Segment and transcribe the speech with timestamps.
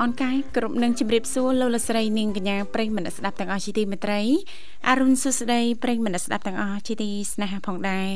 [0.00, 4.20] អនុញ្ញាតលំអរកាយគ្រប់នឹងជម្រាបសួរលោកលស្រីនាងកញ្ញាប្រិយមិត្តស្ដាប់ទាំងអស់ជាទីមេត្រី
[4.88, 8.10] អរុនសុស្ដីប្រិយមិត្តស្ដាប់ទាំងអស់ជាទីស្នេហាផងដែរ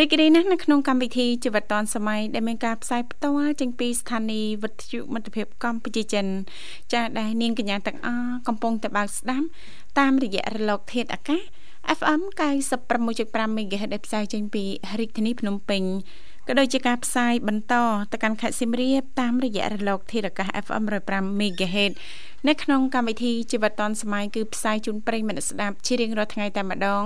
[0.00, 6.26] រីករាយណាស់នៅក្នុងកម្មវិធីជីវិតឌွန်សម័យដែលមានការផ្សាយផ្ទាល់ចេញពីស្ថានីយ៍វិទ្យុមិត្តភាពកម្ពុជាចិន
[6.92, 9.46] ចាស់ដែលនាងកញ្ញាទាំងអស់កំពុងតែបើកស្ដាប់
[9.98, 11.42] តាមរយៈរលក ធាតុអាកាស
[11.98, 12.20] FM
[12.88, 14.64] 96.5 MHz ដែលផ្សាយចេញពី
[15.00, 15.82] រាជធានីភ្នំពេញ
[16.48, 17.74] ក៏ដូចជាការផ្សាយបន្ត
[18.12, 21.92] ទៅកាន់ខេត្តសៀមរាបតាមរយៈរលកធាតុអាកាស FM 105 MHz
[22.48, 27.04] នៅក្នុងកម្មវិធីជីវិតឌွန်សម័យគឺផ្សាយជូនប្រិយមិត្តស្ដាប់ជារៀងរាល់ថ្ងៃតែម្ដង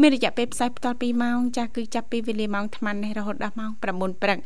[0.00, 4.38] មានរយៈពេលផ្សាយបន្ត2ម៉ោងចាស់គឺចាប់ពីវេលាម៉ោង8:00នេះរហូតដល់ម៉ោង9:00ព្រឹក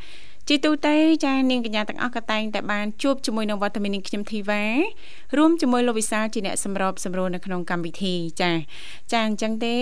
[0.52, 4.64] ជាទូទៅចានាងកញ្ញាទាំងអស់ក៏តែងតែបានជួបជាមួយនឹងវត្តមាននាងខ្ញុំធីវ៉ា
[5.36, 8.50] រួមជាមួយលោកវិសាលជាអ្នកសម្របសម្រួលនៅក្នុងកម្មវិធីចា
[9.12, 9.74] ចាអញ្ចឹងទេ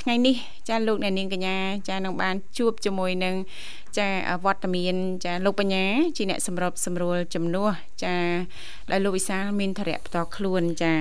[0.00, 0.36] ថ្ងៃនេះ
[0.68, 1.56] ចាលោកអ្នកនាងកញ្ញា
[1.88, 3.34] ចានឹងបានជួបជាមួយនឹង
[3.98, 4.08] ចា
[4.44, 4.94] វត្តមាន
[5.24, 5.84] ចាលោកបញ្ញា
[6.16, 7.70] ជាអ្នកសម្របសម្រួលជំនួស
[8.04, 8.14] ចា
[8.90, 10.94] ដោយលោកវិសាលមានធរៈផ្ទាល់ខ្លួនចា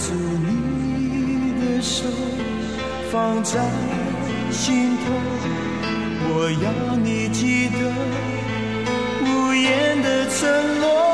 [0.00, 2.04] 住你的手
[3.12, 3.60] 放在
[4.50, 5.12] 心头
[6.32, 7.76] 我要你记得
[9.26, 11.09] 无言的承诺。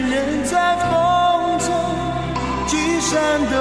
[0.00, 1.68] 人在风中
[2.68, 3.55] 聚散的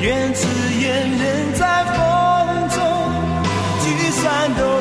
[0.00, 0.46] 愿只
[0.80, 2.78] 愿人在风中，
[3.82, 4.77] 聚散都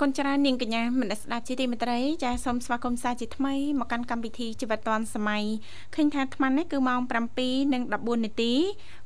[0.00, 5.44] គុណច្រើននាងកញ្ញាមនស្សស្ដាប់ជាទីមេត្រីចាសូមស្វាគមន៍សាជាថ្មីមកកាន់កម្មវិធីជីវិតឌွန်សម័យ
[5.94, 7.00] ឃើញថាអាត្មានេះគឺម៉ោង
[7.62, 8.52] 7:14នាទី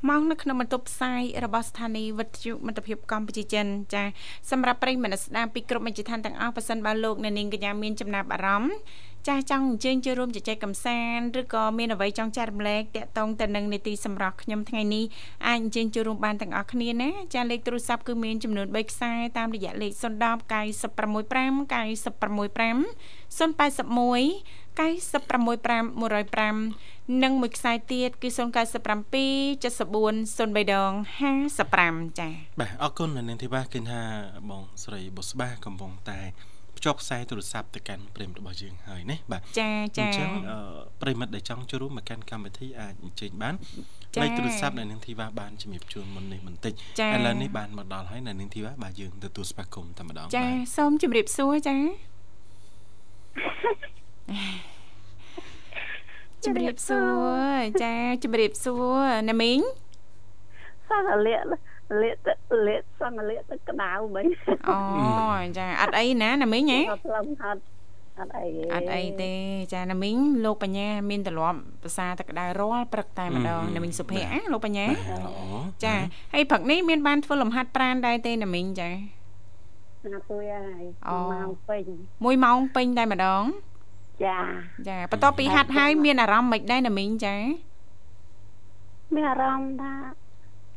[0.08, 4.02] ម៉ោងនៅក្នុងបន្ទប់ផ្សាយរបស់ស្ថានីយ៍វិទ្យុមិត្តភាពកម្ពុជាចិនចា
[4.50, 8.74] សម្រាប់ប្រិយមនស្សស្ដាប់ពីគ្រប់មជ្ឈដ្ឋានទាំងអស់ប៉ះសិនបើលោកអ្នកនាងកញ្ញាមានចំណាប់អារម្មណ៍
[9.28, 15.04] ចាស់ចង់អញ្ជើញចូលរួមជជែកកម្សាន្តឬក៏មានអ្វីចង់ចែករំលែកតាក់ទងទៅនឹងនីតិសម្រាប់ខ្ញុំថ្ងៃនេះ
[15.48, 20.44] អាចអញ្ជើញចូលរួមបានទាំងអស់គ្នាណាចាលេខទូរស័ព្ទគឺមានចំនួន3ខ្សែតាមរយៈលេខ010 965
[21.72, 22.84] 965
[23.38, 28.44] 081 965 105និងមួយខ្សែទៀតគឺ097 74
[30.54, 30.92] 03ដង
[31.54, 34.00] 55ចា៎បាទអរគុណនៅនាងធីវ៉ាឃើញថា
[34.50, 36.20] បងស្រីបុស្បាកំពុងតែ
[36.78, 40.58] ភ្ជាប់ខ្សែទូរស័ព្ទទៅកាន់ប្រិមត្តរបស់យើងហើយណាបាទចាចាអញ្ចឹងអឺ
[41.02, 43.54] ប្រិមត្តដែលចង់ចូលរួមមកកាន់កម្មវិធីអាចអញ្ជើញបាន
[44.14, 51.76] ចា៎លេខទូរស័ព្ទនៅនាងធីវ៉ាបានជំរាបជូនមុននេះបន្តិចចា៎ឥឡូវនេះបានមកដល់ហើយនៅនាងធីវ៉ាបាទយើងទទួលស្វាគមន៍តែម្ដងចាបាទសូមជម្រាបសួរចា
[56.44, 59.60] ជម្រាបសួរចាជម្រាបសួរណាមីង
[60.88, 61.46] សាកលាក់
[62.02, 64.26] លាកទឹកលាកសន្លាកទឹកក្តៅមិញ
[64.68, 64.78] អូ
[65.58, 67.60] ចាអត់អីណាណាមីងហ៎អត់ផ្លឹមហត់
[68.18, 69.32] អត់អីអត់អីទេ
[69.72, 75.40] ចាណាមីងលោកបញ្ញាមានទម្លាប់ភាសាទឹកក្តៅរាល់ព្រឹកតែម្ដងណាមីងសុភ័ក្រណាលោកបញ្ញាបាទល្អ
[75.84, 75.94] ចា
[76.32, 78.90] ហើយព្រឹកនេះមានបានធ្វើលំហាត់ប្រាណដែរទេណាមីងចា
[80.14, 83.42] ណាទួយហើយអូមកពេញ1ម៉ោងពេញតែម្ដង
[84.24, 84.38] ចា
[84.88, 87.36] ចាបន្ទាប់ពីហាត់ហើយមានអារម្មណ៍មិនដែរណាមីងចា
[89.14, 89.92] មានអារម្មណ៍ថា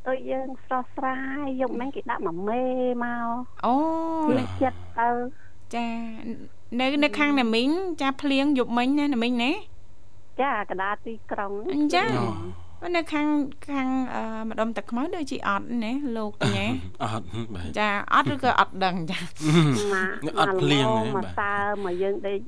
[0.08, 2.62] ដូចយើងស្រស់ស្រាយយកមិញគេដាក់មួយមេ
[3.04, 3.30] មក
[3.66, 3.74] អូ
[4.38, 5.10] វាចិត្តទៅ
[5.76, 5.88] ចា
[6.80, 7.70] នៅនៅខាងណាមីង
[8.02, 9.52] ចាភ្លៀងយប់មិញណាណាមីងណា
[10.42, 12.10] ចាកណ្ដាលទីក្រុងអញ្ចឹង
[12.82, 13.28] អូនៅខាង
[13.72, 16.68] ខាងអឺម្ដុំទឹកខ្មៅដូចជាអត់ណាលោកបញ្ញា
[17.04, 19.96] អត់បាទចាអត់ឬក៏អត់ដឹងចាម
[20.32, 21.54] កអត់ភ្លៀងទេមកបាទតើ
[21.86, 22.40] មកយើងដេក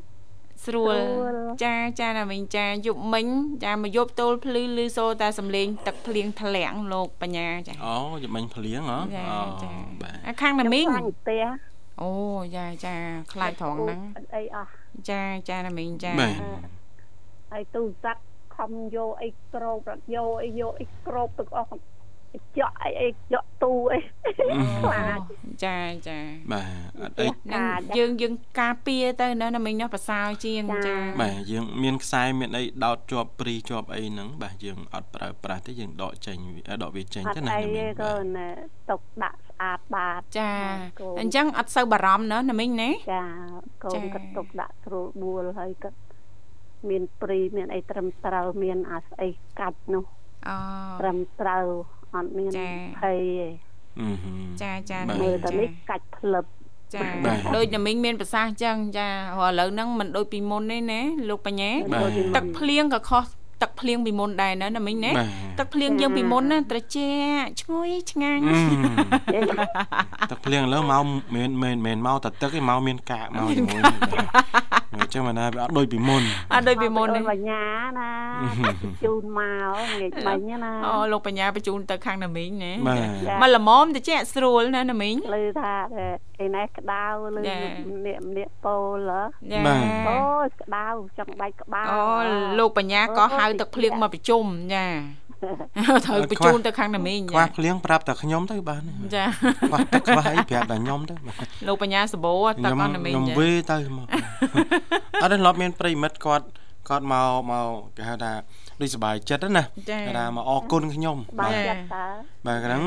[0.66, 3.28] ស្រួលស្រួលចាចាណាមីងចាយប់មិញ
[3.64, 11.46] ចាមកយប់ទល់ភ្លឺឮសូរតែសំឡេងទឹកភ្លៀងធ្លាក់លោកបញ្ញាចាអូយមិញភ្លៀងហ៎ចាអូចាបាទអាខាងណាមីងខ្លាញ់ផ្ទះ
[12.02, 12.12] អូ
[12.56, 12.96] ចាចា
[13.34, 14.70] ខ្លាចត្រង់ហ្នឹងអត់អីអស់
[15.10, 16.36] ចាចាណាមីងចាបាទ
[17.52, 18.22] ហើយទូរស័ព្ទ
[18.56, 21.70] ខំយកអីក្របរត់យកអីយកអីក្របទាំងអស់
[22.58, 24.00] ចក់អីអីចក់ទូអី
[24.82, 25.20] ខ្លាច
[25.66, 26.20] ចាចា
[26.52, 38.48] បាទអត់អីហ្នឹងកាចយើងយើងការពារទៅណាណាមីងណាប្រសើរជាងចាចាបាទយើងមានខ្សែមានអីដោតជាប់ព្រីជាប់អីហ្នឹងបាទយើងអត់ប្រើប្រាស់ទេយើងដកចេញវាដកវាចេញអត់ទៅណាអីណាមីទេងក៏បាទណែ
[38.90, 40.52] ຕົកដាក់ស្អាតបាតចា
[41.00, 43.24] កូនអញ្ចឹងអត់សូវបារម្ភណាណាមីងណាចា
[43.84, 45.90] កូចានក៏ຕົកដាក់ស្រួលបួលហើយក៏
[46.90, 50.04] មានព្រីមានអីត្រឹមត្រូវមានអាស្អីកាច់នោះ
[50.48, 50.56] អូ
[51.02, 51.66] ត្រឹមត្រូវ
[52.16, 52.70] អត់មានចា
[53.02, 53.50] ភ័យទេ
[54.00, 56.46] អឺហឺចាចាបាទណាមីមើងលតែចានេះកាច់ផ្លឹប
[56.94, 63.26] ចាបាទដូចណាមីងមានប្រសាសន៍អញ្ចឹងចាព្រោះឥឡូវហ្នឹងមិនដូចពីមុនទេណាលោកបញ្ញាបាទដូចពីមុនទឹកភ្លៀងក៏ខុស
[63.62, 65.28] ទឹកភ្លៀងពីមុនដែរណាណាមីងណាបាទ
[65.60, 71.04] ទឹកភ្លៀងយើងពីមុនណាត្រជាក់ឈ្ងុយឆ្ងាញ់អឺទឹកភ្លៀងឥឡូវមក
[71.36, 74.40] មិនមែនមិនមែនមកតែទឹកទេមកមានកាកមកជាមួយបាទ
[74.94, 76.24] អញ្ចឹងមិនណាវាអត់ដូចពីមុន
[76.54, 77.64] អត់ដូចពីមុនទេបញ្ញា
[78.00, 78.12] ណា
[79.04, 85.74] ជូនមកងាកបាញ់ណាអូលោកបញ្ញាបញ្ជូនទៅខាងណាមីងណាបាទចាមកល្មមតិចស្រួលណាណាមីងលឺថា
[86.44, 87.04] ឯនេះក្តៅ
[87.36, 87.58] លឺចា
[87.92, 88.78] ម្នាក់ម្នាក់ពោ
[89.10, 90.86] លហ៎ចាបាទអូយក្តៅ
[91.18, 92.02] ចង់បែកក្បាលអូ
[92.60, 94.44] លោកបញ្ញាក៏ហៅទឹកភ្លៀងមកប្រជុំ
[94.76, 94.86] ចា
[96.06, 98.82] ត្រូវបញ្ជូនទៅខាងណាមីងខ្វះភ្លៀងប្រាប់តែខ្ញុំទៅបាន
[99.16, 99.26] ចា
[99.70, 101.36] ខ្វះទឹកខ្វះអីប្រាប់តែខ្ញុំទៅបាទ
[101.68, 104.08] លោកបញ្ញាសបោទឹកអស់ណាមីងខ្ញុំចាវេទៅមក
[105.24, 106.46] អត់ទេធ្លាប់មានប្រិមិត្តគាត់
[106.90, 107.68] គាត់មកមក
[107.98, 108.32] គេហៅថា
[108.82, 112.06] ដូចសុបាយចិត្តណាចាគេថាមកអរគុណខ្ញុំបាបាទយចិត្តតើ
[112.48, 112.84] បាទហ្នឹង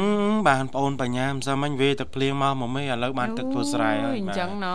[0.48, 4.68] បានប្អូនបញ្ញាមិនសមមិញវេទឹកភ្លៀងមកមកមេឥឡូវបានទឹកធ្វើស្រែហើយអញ្ចឹងណ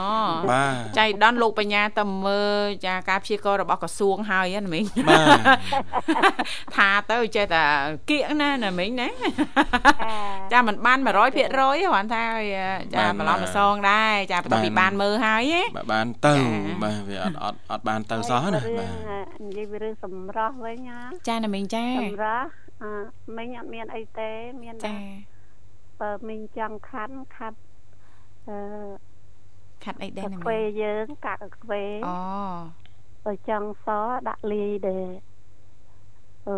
[0.52, 5.40] បាទចៃដន្យលោកបញ្ញាទៅមើលចាការព្យាករណ៍របស់ក្រសួងហើយណាមីងបាទ
[6.76, 7.64] ថាទៅចេះតែ
[8.10, 9.10] គៀកណាណាមីងណា
[10.54, 12.24] ចាមិនបាន100%ទេគ្រាន់ថា
[12.96, 22.50] ចាបន្លំប្រសងដែរចាបន្ទាប់ពីបានមើលហើយណាបាទបានទៅចាបាទវាអត់អត់អត់បានទៅសោះណាបាទនិយាយពីរឿងសម្រស់វិញណាចាណាមីងចាសម្រស់
[22.82, 22.90] អឺ
[23.38, 24.30] មិញអត់មានអីទេ
[24.64, 24.98] មានចាតែ
[26.00, 27.58] បើមិញចង់ខាត់ខាត់
[28.48, 28.58] អឺ
[29.84, 32.18] ខាត់អីដែរកាណាហ្វេមីងយើងកាក់កាហ្វេអូ
[33.26, 33.88] បើចង់ស
[34.28, 35.10] ដាក់លាយដែរ
[36.48, 36.58] អឺ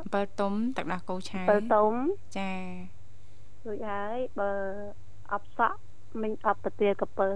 [0.00, 1.92] អំពិលទុំទឹកដោះគោឆាពេលទុំ
[2.38, 2.52] ចា
[3.66, 4.52] រួចហើយបើ
[5.32, 5.78] អបសក់
[6.22, 7.30] មិញអបទៅទាកពើ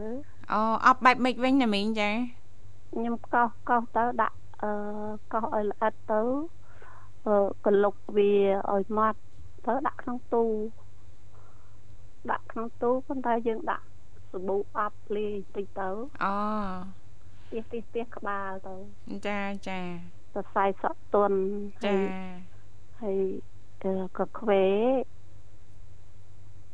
[0.52, 2.10] អូអប់បែបម៉េចវិញណាមីងចា
[2.94, 4.72] ខ្ញុំកោសកោសទៅដាក់ អឺ
[5.32, 6.22] កោសឲ្យល្អិតទៅ
[7.26, 8.32] អឺកលុកវា
[8.72, 9.20] ឲ្យម៉ត់
[9.66, 10.44] ទៅដាក់ក្នុងទូ
[12.30, 13.86] ដាក់ក្នុងទូប៉ុន្តែយើងដាក់
[14.30, 15.88] សាប៊ូអប់លាយបន្តិចទៅ
[16.24, 16.34] អូ
[17.50, 18.74] ទៀសទៀសទៀសក្បាលទៅ
[19.28, 19.80] ចាចា
[20.32, 21.38] សរសៃសក់ទន់
[21.82, 22.02] ហើចាយ
[23.02, 23.20] ហើយ
[23.82, 24.64] អឺក៏ខ្វេ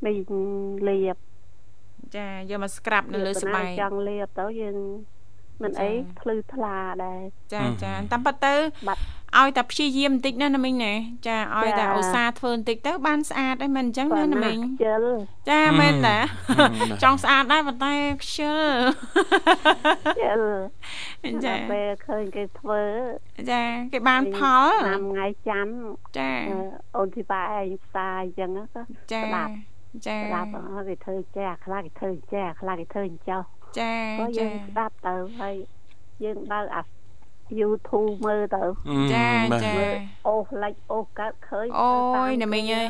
[0.04, 0.32] មីង
[0.88, 1.16] លាប
[2.16, 4.76] ចាយកមកស្ក្រាប់នៅលើស្បែកចង់លាបទៅយើង
[5.62, 7.20] មិនអីចាភ្លឺថ្លាដែរ
[7.54, 8.54] ចាចាតាមពិតទៅ
[8.88, 9.00] បាត់
[9.38, 10.92] ឲ្យតែព្យាយាមបន្តិចណាណាមីងណា
[11.26, 15.04] ចាឲ្យតែចាឧស្សាហ៍ធ្វើបន្តិចទៅបានស្អាតហើយមិនអញ្ចឹងណាណាមីងខ្ជិល
[15.50, 16.18] ចាមែនតា
[16.58, 18.60] បាទចង់ស្អាតដែរប៉ុន្តែខ្ជិល
[20.04, 20.40] ខ្ជិល
[21.44, 22.82] ចាពេលឃើញគេធ្វើ
[23.50, 23.62] ចា
[23.92, 26.58] គេបានផលឆ្នាំថ្ងៃច័ន្ទចាអឺ
[26.96, 29.52] អូនធីបាឯងផ្សាយអញ្ចឹងក៏ចាស្ដាប់
[30.06, 33.42] ចាស្ដាប់អស់គេធ្វើចេះខ្លះគេធ្វើចេះខ្លះគេធ្វើអញ្ចោះ
[33.78, 35.54] ចាក៏យើចាងស្ដាប់ទៅហើយ
[36.24, 36.82] យើងបើកអា
[37.60, 38.62] YouTube មើលទៅ
[39.14, 39.94] ចាបាទចាមើល
[40.28, 42.88] អូសលិចអូសកើតឃើញអូទៅតាមយណាមីងអើយ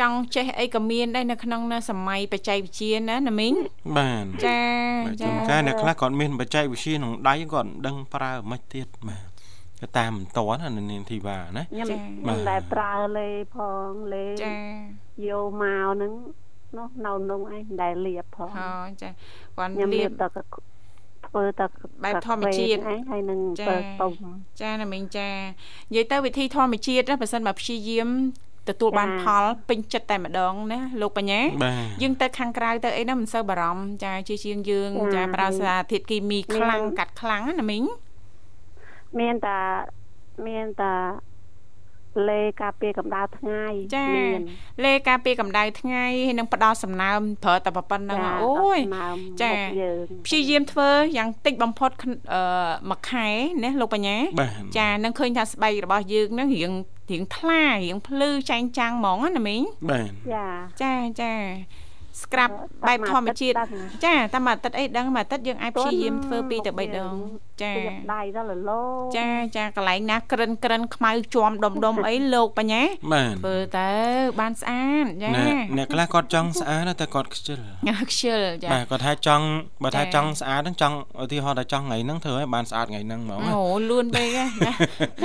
[0.00, 3.52] ចង់ចេះអីក៏មានដែរនៅក្នុងណាសម័យបច្ចេកវិទ្យាណាណាមីង
[3.98, 4.60] បាទចា
[5.06, 9.28] បាទចាជួនកាលអ្នកខ្លះគាត់មានបច្ចេកវិទ្យាក្នុងដៃគាត់មិនដឹងប្រើមិនទៀតបាទ
[9.82, 13.58] ក៏តាមមិនតន់ណានាងធីវ៉ាណាខ្ញុំចា៎ខ្ញុំដែលប្រើលេផ
[13.88, 14.52] ងលេចា
[15.28, 16.12] យកមកហ្នឹង
[16.76, 18.72] នោះនៅនោះឯងដែលលាបផងហោ
[19.02, 19.10] ចា
[19.56, 20.54] គាត់ខ្ញុំលាលាបបតែក
[21.26, 21.66] ធ្វើតែ
[22.04, 24.12] បែបធម្មជាតិឯងហើយនឹងចា៎ពើទុំ
[24.60, 25.30] ចាណាមីងចា
[25.90, 28.08] និយាយទៅវិធីធម្មជាតិណាបើសិនមកព្យាយាម
[28.68, 37.82] ទទួលបានចា៎ផលពេញចិត្តតែម្ដងណាលោកបញ្ញាបាទយើងទៅខាងក្រៅទៅអីណាមិនសូវបារម្ភចាជាជាងយើងចា៎ចាប្រើសារធាតុគីមីខ្លាំងមានកាត់ខ្លាំងណាណាមីង
[39.20, 39.58] មានតែ
[40.46, 40.92] មានតែ
[42.28, 43.64] លេការពារកម្ដៅថ្ងៃ
[43.96, 44.40] ចាមាន
[44.84, 49.96] លេការពារកម្ដៅថ្ងៃហើយនឹងផ្ដល់សំណើមប្រើតែប៉ុណ្្នឹងចាអូយដល់ស្នើចាមុខយើង
[50.26, 52.40] ព្យាយាមធ្វើយ៉ាងតិចបំផុតខអឺ
[52.90, 53.28] មួយខែ
[53.64, 56.72] ណាលោកបញ្ញាបាទចានឹងឃើញថាស្បែករបស់យើងនឹងរៀង
[57.10, 60.46] រៀងថ្លារៀងភ្លឺចែងចាំងហ្មងណាណាមីងបាទចា
[60.82, 61.32] ចាចា
[62.22, 62.54] ស្ក្រាប់
[62.88, 67.14] បែបធម្មជាតិតាមអាទិត្យដឹងចាតាមអាទិត្យអីដឹងមួយអាទិត្យយើងអាចព្យាយាមធ្វើ2ទៅ3ដង
[67.62, 68.82] ចាពីដៃដល់លលោ
[69.18, 73.90] ចាចាកន្លែងណាក្រិនក្រិនខ្មៅជាំដុំដុំអីលោកបញ្ញាបាទធ្វើទៅ
[74.40, 77.60] បានស្អាតចាអ្នកអ្នកខ្លះគាត់ចង់ស្អាតតែគាត់ខ្ជិល
[78.10, 79.44] ខ្ជិលចាបាទគាត់ថាចង់
[79.82, 84.72] បើថាចាចង់ស្អាតហ្នឹងចង់ឧទាហរណ៍ថាចង់ថ្ងៃហ្នឹងធ្វើឲ្យបានស្អាតថ្ងៃហ្នឹងហ្មងណាអូលឿនពេកហ៎ចា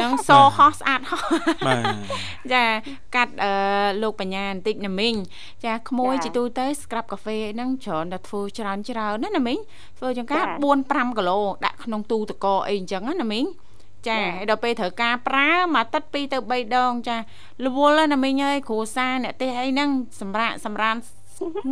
[0.02, 1.24] នឹងសហោះស្អាតហោះ
[1.68, 1.84] បាទ
[2.54, 2.64] ចា
[3.16, 3.52] កាត់អឺ
[4.04, 5.16] លោកបញ្ញាបន្តិចណាមីង
[5.66, 9.60] ចាក្មួយជីទូទៅស្ក្រាប់កាហ្វេហ្នឹងច្រើនតែធ្វើច្រើនច្រើនណាណាមីង
[10.00, 13.46] ធ្វើចង្ការ4 5គីឡូដាក់ក្នុងទូទឹកកកអីអញ្ចឹងណាណាមីង
[14.08, 17.18] ចាហើយដល់ពេលត្រូវការប្រើមួយទឹក2ទៅ3ដង ចា
[17.66, 19.90] រវល់ណាមីងអើយគ្រួសារអ្នកទេសអីហ្នឹង
[20.22, 20.96] សម្រាប់សម្រាន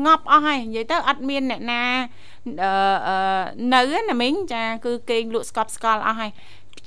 [0.06, 1.82] ងាប់អស់ហើយនិយាយទៅអត់មានអ្នកណា
[2.64, 2.72] អឺ
[3.08, 3.42] អឺ
[3.74, 6.32] នៅទេណាមីងចាគឺគេងលក់ស្កប់ស្កល់អស់ហើយ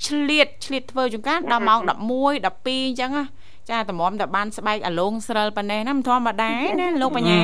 [0.05, 3.25] ឆ្លៀតឆ្លៀតធ្វើចង្ការដល់ម៉ោង11 12អញ្ចឹងណា
[3.71, 6.51] ចាតម្រាំតែបានស្បែកអាលងស្រិលប៉ុណ្ណេះណាមិនធម្មតាទេ
[6.81, 7.39] ណាលោកបញ្ញា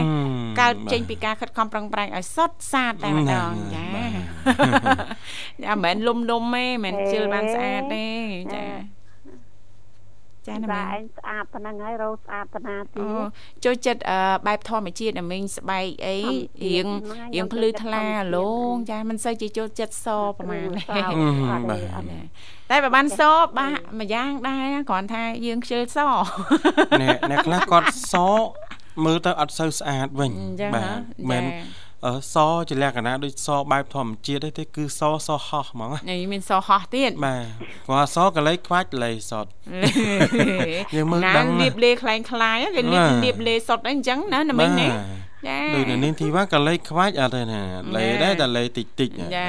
[0.60, 5.06] កើតចេញពីការខិតខំប្រឹងប្រែងឲ្យសុទ្ធសាធតែម្ដងចាបាទ
[5.64, 8.06] ចាមិនមែនលុំលុំទេមិនមែនជិលបានស្អាតទេ
[8.54, 8.64] ចា
[10.48, 13.08] ចាណាតែមីងឯងស្អាតប៉ុណ្ណឹងហើយរោស្អាតប៉ុណ្ណាទីអូ
[13.66, 22.20] ចូលចិត្តអឺបែបធម្មជាតិណាមីងស្បែកអីធម្មជាតិរៀងហ្នឹងហើយរៀងខ្ញុំភ្លឺចូលចិត្តថ្លាធម្មជាតិលងចាមិនសូវជាចូលចិត្តសប្រហែលទេសោអឺអត់ទេបាទអត់ទេ
[22.70, 23.22] តែបើបានស
[23.58, 25.98] បាក់មួយយ៉ាងដែរគ្រាន់ថាយើងខ្ជិលស
[27.02, 28.16] អ្នកអ្នកខ្លះគាត់ស
[29.06, 31.81] មើលទៅអត់សូវស្អាតវិញអញ្ចឹងបាហ៎ទមិនចាអឺ
[32.34, 32.36] ស
[32.70, 37.46] ជាលក្ខណៈដូចសបែបធម្មជាតិទេទេគឺសសហោះហ្មងណានេះមានសហោះទៀតបាទ
[37.88, 39.46] គាត់សកលេចខ្វាច់លេសត
[40.96, 44.90] យើងមើលណាដឹងណាលៀបលេខ្លែងខ្លាយគេលៀបបាទលៀបលេសុតអីអញ្ចឹងណាណាមីងណា
[45.48, 47.62] ចាដូចនៅនាងធីវ៉ាក៏លេខខ្វាច់អត់ទេណា
[47.96, 49.48] លេដែរតែលេតិចតិចចា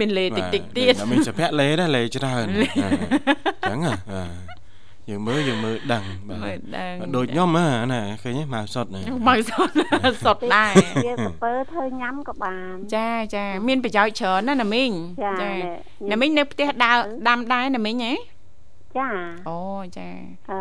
[0.00, 4.57] មានលេតិចតិចទៀតបាទមានសុភ័ក្រលេដែរលេច្រើនអញ្ចឹងហ៎បាទ
[5.10, 9.68] យើងមើលយើងមើលដឹងបាមើលទដឹងដូចខ្ញុំហ៎ណាឃើញទេមកសុតណាមកសុត
[10.24, 10.72] សុតដែរ
[11.04, 14.90] វាសពើធ្វើញ៉ាំក៏បានចាចាមានប្រយោជន៍ច្រើនណាស់ណាមីង
[15.24, 15.32] ចា
[16.12, 16.96] ណាមីងនៅផ្ទះដើរ
[17.28, 18.12] ដាំដែរណាមីងហ៎
[18.98, 19.08] ចា
[19.48, 19.58] អូ
[19.96, 20.08] ចា
[20.50, 20.60] អឺ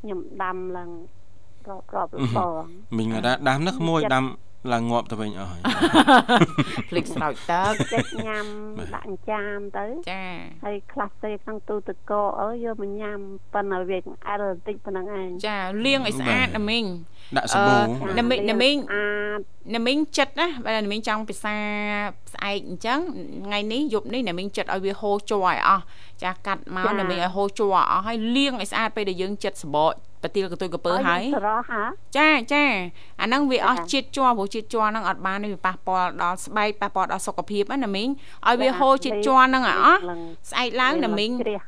[0.00, 0.90] ខ្ញុំដាំឡើង
[1.68, 2.64] រាប់រាប់លបង
[2.96, 4.24] មីងថាដាំនឹកមួយដាំ
[4.72, 5.62] ឡើងងាប់ទៅវិញអស់ហើយ
[6.90, 8.46] ភ្លេចស្រោចទឹកចិត្តញ៉ាំ
[8.94, 10.24] ដាក់អញ្ចាមទៅចា
[10.64, 13.18] ហើយខ្លះទេក្នុងទូទឹកកកអើយយកមកញ៉ាំ
[13.54, 16.84] ប៉ុន្តែវាអែលបន្តិចប៉ុណ្្នឹងឯងចាលាងឲ្យស្អាតណាមីង
[17.36, 19.40] ដាក់សាប៊ូអឺបាទណាមីងណាមីងស្អាត
[19.74, 21.56] ណាមីងចិត្តណាបើណាមីងចង់ពិសា
[22.34, 23.00] ស្អែកអញ្ចឹង
[23.46, 25.84] ថ្ងៃនេះយប់នេះណាមីងចិត្តឲ្យវាហូរជ័រឲ្យអស់
[26.22, 31.82] ចាកាត់មកណាមីងឲ្យហូរជ័រឲ្យអស់ហើយលាងឲ្យស្អាតពេលដែលយើងចិត្តសបក ប្រទាលកន្ទុយកពើហើយសរោះហា
[32.18, 32.64] ចាចា
[33.20, 38.08] អាហ្នឹងវាអស់ចាជាតិជ័រព្រោះជាតិជ័រហ្នឹងអត់បានវាប៉ះពាល់ដល់ស្បែកប៉ះពាល់ដល់សុខភាពណាមីង
[38.48, 40.00] ឲ្យវាហូរជាតិជ័រហ្នឹងឲ្យអស់
[40.50, 41.60] ស្អែកឡើងណាមីងជ្រះ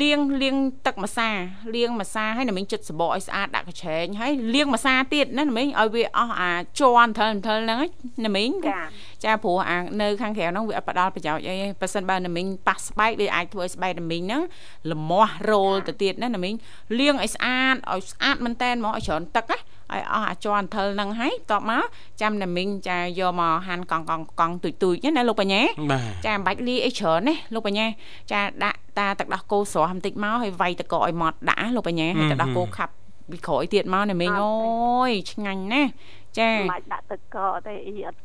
[0.00, 0.56] លាងលាង
[0.86, 1.30] ទឹកម្សា
[1.74, 7.90] លាងម្សាហើយណាមីងចិត្តសបកឲ្យស្អាតដាក់កញ្ឆេងហើយលាងម្សាទៀតណាណាមីងឲ្យវាអស់អាច័រអន្ថលអន្ថលហ្នឹងឯង
[8.24, 8.80] ណាមីងចា
[9.24, 14.42] ចាព្រោះអានៅខាងក្រៅហ្នឹងវាអត់ផ្ដល់ប្រយោជន៍អីទេប៉ះសិនបើណាមីងប៉ះស្បែកវាអាចធ្វើឲ្យស្បែកណាមីងហ្នឹង
[14.90, 16.54] លមាស់រោលទៅទៀតណាណាមីង
[16.98, 19.58] លាងឲ្យស្អាតឲ្យស្អាតមែនតែនមកឲ្យច្រើនទឹកណា
[19.92, 21.82] ឲ្យអស់អាច័រអន្ថលហ្នឹងហើយតបមក
[22.20, 27.86] ចាំណាមីងចាយកមកហាន់កង់កង់កង់ទុយទុយណាលោកបញ្ញាបាទចាមិនបាច់លាយអីច្រើនទេលោកបញ្ញា
[28.32, 32.92] ចាដាក់តាទឹកដោះគោស្រស់បន្តិចមកហើយវាយទឹកកកឲ្យម៉ត់ដាក់ណាលោកបញ្ញាហើយទឹកដោះគោខាប់
[33.30, 35.90] ពីក្រោយទៀតមកណាមីងអូយឆ្ងាញ់ណាស់
[36.38, 38.18] ចាមិនបាច់ដាក់ទឹកកកទេអ៊ីអត់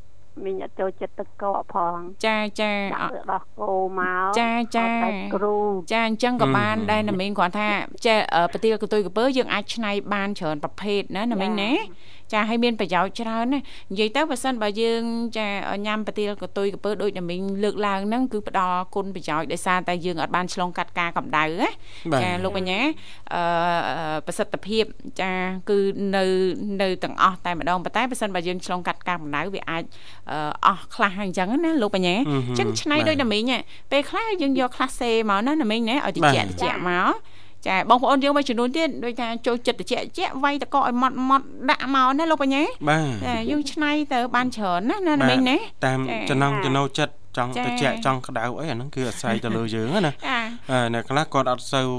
[0.46, 5.58] មីងអត់ចូលចិត្តទឹកកកផងចាចាដាក់អទឹកដោះគោមកចាចាអត់តែគ្រូ
[5.92, 7.70] ចាអញ្ចឹងក៏បានដែរណាមីងគ្រាន់ថា
[8.06, 11.72] ចេះអឺប្រទាលកន្ទុយកពើយើងអាចឆ្នៃបានច្រើនប្រភេទណាណាមីងណា
[12.34, 13.60] ចាឲ្យមានប្រយោជន៍ច្រើនណា
[13.92, 15.02] និយាយទៅបើសិនបើយើង
[15.38, 15.48] ចា
[15.86, 21.70] ញ៉ាំប្រទាលកតុយកពើដូចតែមីងលើកឡើងហ្នឹងគឺផ្ដល់គុណប្រយោជន៍ដោយសារតែយើងអត់បានឆ្លងកាត់ការកម្ដៅណា
[22.22, 22.80] ចាលោកបញ្ញា
[23.34, 23.42] អឺ
[24.28, 24.84] ប្រសិទ្ធភាព
[25.22, 25.32] ចា
[25.70, 25.78] គឺ
[26.16, 26.24] នៅ
[26.82, 29.84] នៅទាំងអស់តែម្ដងប៉ុន្តែបើសិនបើយើងឆ្លងកាត់ការកម្ដៅវាអាច
[30.68, 32.16] អស់ខ្លះអញ្ចឹងណាលោកបញ្ញា
[32.50, 33.52] អញ្ចឹងឆ្នៃដូចតែមីង
[33.92, 37.14] ពេលខ្លះយើងយកខ្លះសេមកណាណាមីងណាឲ្យតិចតិចមក
[37.68, 50.14] ចាបងប្អូនយើងមួយចំនួនទៀតដូចថាចូលចិត្តតិចតិចវាយតកឲ្យម៉ត់ម៉ត់ដាក់មកណាលោកបញ្ញាបាទចាយើងឆ្នៃទៅបានច្រើនណាណាមីងណាតាមចំណងចំណូលចិត្តចង់តិចចង់ក្តៅអីអាហ្នឹងគឺអាស្រ័យទៅលើយើងណា
[50.94, 51.90] អ្នកខ្លះគាត់អត់សូវ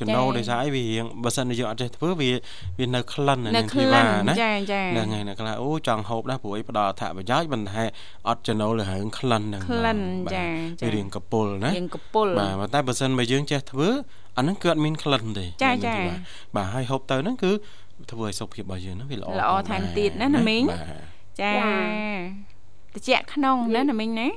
[0.00, 2.30] ចំណូលដោយសារអីវារៀងបើសិនជាយើងអត់ចេះធ្វើវា
[2.78, 7.84] វានៅក្លិននៅធីវ៉ាណាចាចាហ្នឹងហើយអ្នកខ្លះអូចង់ហូបដែរព្រោះអីផ្ដល់អត្ថប្រយោជន៍ប៉ុន្តែ
[8.28, 10.00] អត់ចំណូលលើរឿងក្លិនហ្នឹងក្លិន
[10.34, 10.46] ចា
[10.80, 12.26] ចារៀងកពុលណារៀងកពុល
[12.60, 13.88] បាទតែបើសិនបើយើងចេះធ្វើ
[14.40, 15.94] អាហ្នឹងគឺអត់មានក្លិនទេចាចា
[16.56, 17.50] បាទហើយហូបទៅហ្នឹងគឺ
[18.10, 20.62] ធ្វើឲ្យសុខភាពរបស់យើងហ្នឹងវាល្អល្អថែមទៀតណាណាមីង
[21.40, 21.52] ចា
[22.94, 24.28] តិចក្នុងណាណាមីងណា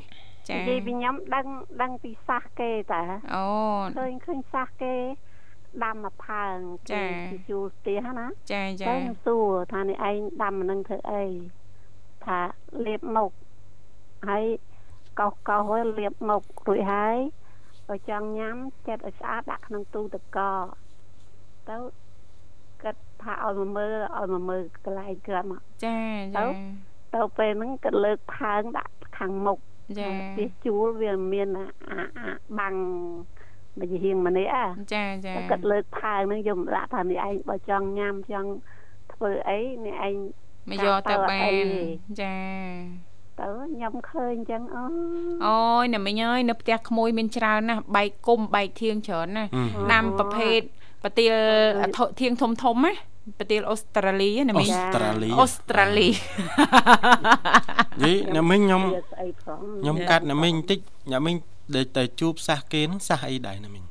[0.50, 1.46] ចានិយាយពីខ្ញុំដឹង
[1.82, 3.02] ដឹងពីសាសគេតា
[3.34, 3.46] អូ
[3.98, 4.94] ឃើញឃើញសាសគេ
[5.84, 6.58] ដាំមកផើង
[6.92, 7.04] ចា
[7.50, 11.24] ជួលផ្ទះណាចាចាខ្ញុំសួរថានេះឯងដាំនឹងធ្វើអី
[12.26, 12.40] ថា
[12.86, 13.32] លាបមុខ
[14.30, 14.46] ហើយ
[15.20, 17.18] កោសកោសហើយលាបមុខរួចហើយ
[17.88, 18.56] បើចង់ញ៉ាំ
[18.88, 20.66] ចិត្តឲ្យស្អាតដាក់ក្នុងទូទឹកកក
[21.70, 21.78] ទៅ
[22.84, 25.98] គិតថាឲ្យមកមើលឲ្យមកមើលកន្លែងគាត់មកចា
[26.36, 26.46] ចា
[27.16, 29.58] ទៅពេលហ្នឹងគាត់លើកផើងដាក់ខាងមុខ
[30.00, 31.48] ចាផ្ទះជួលវាមាន
[31.90, 32.00] អា
[32.60, 32.76] បាំង
[33.80, 38.52] មួយហៀងម្នាក់ចាចាគាត់លើកផើងហ្នឹងយកដាក់ថានេះឯងបើចង់ញ៉ាំចង់
[39.14, 40.16] ធ្វើអីនេះឯង
[40.70, 41.66] មកយកទៅបាន
[42.22, 42.36] ចា
[43.40, 44.84] ទៅខ្ញុំឃើញអញ្ចឹងអូ
[45.46, 49.50] អូយណាមីងអើយនៅផ្ទះក្មួយមានច្រើនណាស់បែកគុំបែកធៀងច្រើនណាស់
[49.92, 50.60] ដាំប្រភេទ
[51.04, 51.34] ប្រទាល
[52.20, 52.94] ធៀងធំធំណា
[53.40, 56.08] ប្រទេសអូស្ត្រាលីណាមីងអូស្ត្រាលីអូស្ត្រាលី
[58.04, 58.82] យីណាមីងខ្ញុំ
[59.82, 60.80] ខ្ញុំកាត់ណាមីងបន្តិច
[61.14, 61.36] ណាមីង
[61.76, 63.84] ដេកតែជួបសះគេហ្នឹងសះអីដែរណាមីង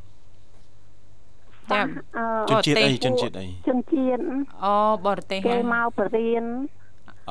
[1.73, 1.87] ចាំ
[2.51, 4.23] ជនជាតិអីជនជាតិអីជនជាតិ
[4.65, 4.77] អូ
[5.07, 6.45] បរទេសគេមកបរៀន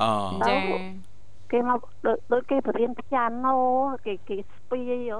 [0.02, 0.10] អូ
[0.48, 0.56] ចា
[1.52, 1.80] គេមក
[2.34, 3.56] ដូចគេបរៀនព្យ៉ាណូ
[4.06, 5.16] គេគេស្ពាយហ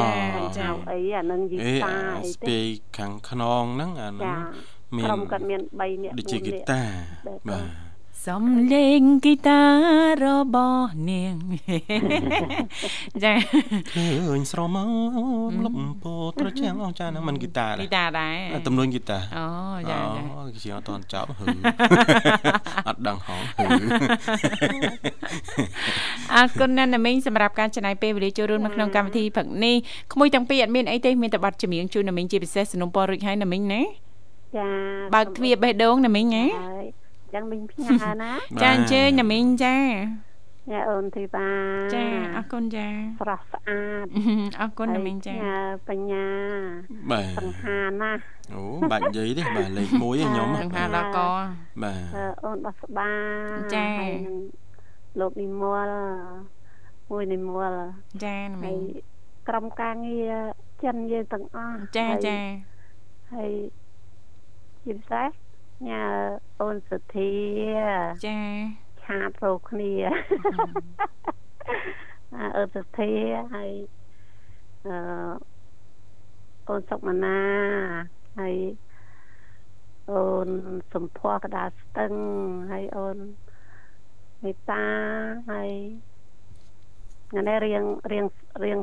[0.00, 2.64] ចាចាអីអានឹងយីតាអីស្ពាយ
[2.96, 4.40] ខាងខ្នងហ្នឹងអាហ្នឹង
[4.96, 6.80] មានក្រុមគាត់មាន3នាក់ដូចជាហ្គីតា
[7.50, 7.91] បាទ
[8.26, 9.60] សំលេងហ្គីតា
[10.24, 11.36] របស់នាង
[13.24, 13.34] ចា
[13.92, 14.84] ឃើញស្រមោ
[15.50, 19.46] លលំពោត្រជាងអស់ចាហ្នឹងមិនហ្គីតាហ្គីតាដែរទំនួញហ្គីតាអូ
[19.90, 21.46] ចាចាអូជាអត់តន់ចប់ហឺ
[22.88, 23.64] អត់ដឹងហងហឺ
[26.34, 29.76] អរគុណណាស់ណាមីងសម្រាប់ការចំណាយពេលវេលាចូលរួមនៅក្នុងកម្មវិធីព្រឹកនេះ
[30.12, 33.82] ក្មួយទាំងពីរអត់មានអីទេមានតែប័ណ្ណចម្រៀងជូនណាមីងជាពិសេសสนុំពររួចហើយណាមីងណា
[34.56, 34.68] ចា
[35.14, 36.44] បើកទ្វារបេះដូងណាមីងណា
[37.34, 37.88] ចឹងមីងផ្ញើ
[38.22, 39.76] ណាចាអញ្ជើញណាមីងចា
[40.70, 41.48] ចាអូនធីតា
[41.94, 42.04] ចា
[42.36, 42.86] អរគុណចា
[43.20, 44.06] ស្រស់ស្អាត
[44.60, 45.34] អរគុណណាមីងចា
[45.88, 46.26] បញ្ញា
[47.10, 48.12] បាទសង្ហាណា
[48.54, 51.18] អូបាច់និយាយទេបាទលេខ1ខ្ញុំសង្ហាដល់ក
[51.82, 52.00] បាទ
[52.44, 53.12] អូនបស្បា
[53.74, 53.88] ចា
[55.20, 55.90] លោកនិមល
[57.10, 57.74] មួយនិមល
[58.24, 58.78] ចាណាមីង
[59.48, 60.34] ក្រុមការងារ
[60.84, 62.38] ចិនយើងទាំងអស់ចាចា
[63.34, 63.52] ហើយ
[64.84, 65.28] ជាពិសេស
[65.88, 66.04] ញ៉ា
[66.60, 67.32] អូនសុធា
[68.26, 68.38] ចា
[69.02, 69.92] ឆាតរកគ្នា
[72.56, 73.10] អូនសុធា
[73.54, 73.72] ហើយ
[74.86, 74.94] អឺ
[76.68, 77.40] អូនសុកមណា
[78.38, 78.56] ហើយ
[80.10, 80.48] អូន
[80.92, 82.12] សំភ័រកដាស្ទឹង
[82.72, 83.16] ហើយអូន
[84.44, 84.84] មេតា
[85.50, 85.70] ហើយ
[87.30, 88.26] ថ្ងៃនេះរៀងរៀង
[88.64, 88.78] រៀង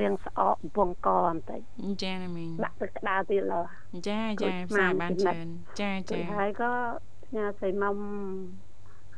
[0.00, 1.60] រៀងស្អកវងកបន្តិច
[2.02, 3.62] ចាណាមីងដាក់ទឹកក្តៅទៀតលោ
[4.08, 5.46] ចាចាផ្សាយបានច្រើន
[5.80, 6.72] ចាចាហើយក៏
[7.26, 7.96] ផ្ញើស្រីមុំ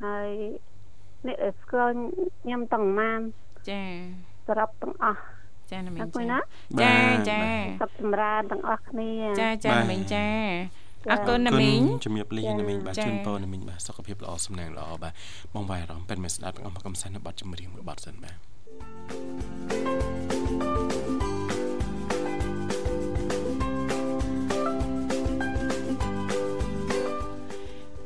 [0.05, 0.31] ហើយ
[1.26, 1.92] អ្នកស្គាល់
[2.42, 3.20] ខ្ញុំទាំងម៉ាន
[3.70, 3.83] ចា
[4.46, 5.20] សរុបទាំងអស់
[5.70, 6.40] ចាណាមីងចា
[6.83, 6.94] ចា
[7.31, 7.40] ចា
[7.81, 10.26] សុខចម្រើនទាំងអស់គ្នាចាចាណាមីងចា
[11.11, 15.12] អរគុណណាមីងជំរាបលាណាមីងបាទជូនពរណាមីងបាទសុខភាពល្អសំណាងល្អបាទ
[15.55, 18.37] បងវាយអារម្មណ៍ពេញមេស្ដាប់ទាំងអស់មកកំសាន្តនៅប័ណ្ណចម្រៀងមួយប័ណ្ណសិនបាទ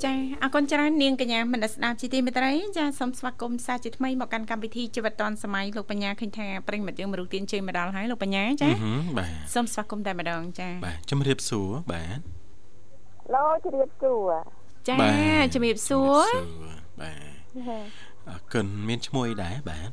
[0.05, 8.71] ចាអរគុណច្រើននាងកញ្ញាមនស្ដាប់ជីទីមេត្រីចាសូមស្វាគមន៍សាជាថ្មីមកកាន់កម្មវិធីជីវិតឌွန်សម័យលោកបញ្ញាឃើញថាប្រិមិត្តយើងមរុខទានជ័យមកដល់ហើយលោកបញ្ញាចា
[9.19, 12.21] បាទសូមស្វាគមន៍តែម្ដងចាបាទជំរាបសួរបាទ
[13.35, 14.33] ឡូជំរាបសួរ
[14.89, 14.97] ចា
[15.55, 16.29] ជំរាបសួរ
[17.01, 17.87] បាទ
[18.29, 19.91] អរគុណមានឈ្មោះអីដែរបាទ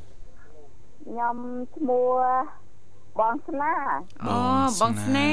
[1.04, 1.36] ខ្ញុំ
[1.76, 2.20] ឈ្មោះ
[3.20, 3.72] បងស្នា
[4.28, 4.38] អូ
[4.80, 5.30] បងស្នា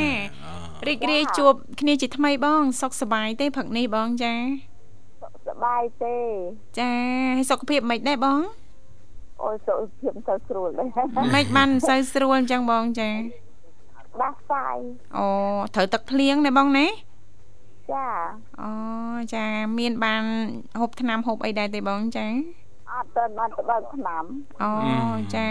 [0.88, 4.34] រីករាយជួបគ្នាជាថ្មីបង សុខសប្បាយទេព្រឹកនេះបងចា
[5.48, 6.17] សប្បបាយទេ
[6.80, 6.91] ចា
[7.38, 8.41] ហើយសុខភាពមិនដែរបង
[9.43, 10.84] អូយសុខភាពមិនសូវស្រួលទេ
[11.36, 13.10] មិនបានមិនសូវស្រួលអញ្ចឹងបងចា
[14.21, 14.78] ដាស់សាយ
[15.17, 15.26] អូ
[15.76, 16.88] ត្រូវទឹកភ្លៀងណាបងណា
[17.93, 18.08] ចា
[18.62, 18.71] អូ
[19.34, 19.45] ចា
[19.80, 20.24] មានបាន
[20.80, 22.28] ហូបថ្នាំហូបអីដែរទេបងចា
[23.06, 24.24] អត់ទៅបានទៅបើកថ្នាំ
[24.63, 24.72] អូ
[25.36, 25.48] ចា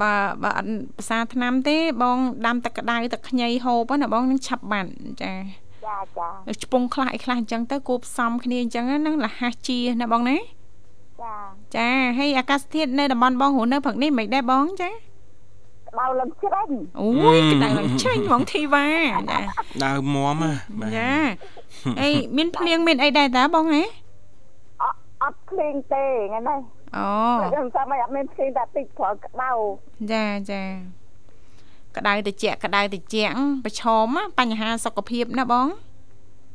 [0.00, 4.90] បើបើអត់ភាសាថ្នាំទេបងដាំទឹកក្តៅទឹកខ្ញីហូបណាបងនឹងឆាប់បាត់
[5.22, 5.32] ចា
[5.86, 6.28] ចាចា
[6.62, 10.36] ឆ្ពងខ្លះអីខ្លះអញ្ចឹងទៅគួបផ្សំគ្នាអញ្ចឹងហ្នឹងលះជាណាបងណា
[11.22, 11.34] ចា
[11.76, 14.90] ចាហើយអាកាសធាតុនៅតំបន់បងរស់នៅព្រឹកនេះមិនដែរបងចា
[15.98, 16.68] ដៅឡើងជ្រេញ
[17.00, 18.86] អូយក្តៅឡើងជ្រេញហ្មងធីវ៉ា
[19.30, 19.40] ចា
[19.84, 20.52] ដៅមមបា
[20.86, 21.12] ទចា
[22.00, 23.84] អីមានភ្លៀងមានអីដែរតាបងហ៎
[25.24, 26.60] អត់អត់ភ្លៀងទេថ្ងៃនេះ
[26.96, 27.06] អូ
[27.52, 29.50] ខ្ញុំចាំឲ្យអត់មានភ្លៀងតែតិចព្រោះក្តៅ
[30.12, 30.62] ចាចា
[31.96, 33.16] ក្តៅតិចក្តៅតិច
[33.64, 34.06] ប្រឈម
[34.38, 35.68] បញ្ហាសុខភាពណាបង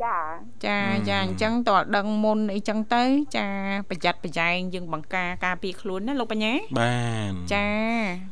[0.03, 0.17] ចា
[0.65, 3.03] ចាចាអញ្ចឹងតើដឹងមុនអីចឹងទៅ
[3.37, 3.47] ចា
[3.89, 6.95] ប្រយ័ត្នប្រយែងយើងបង្ការការពារខ្លួនណាលោកបញ្ញាបា
[7.31, 7.67] ទចា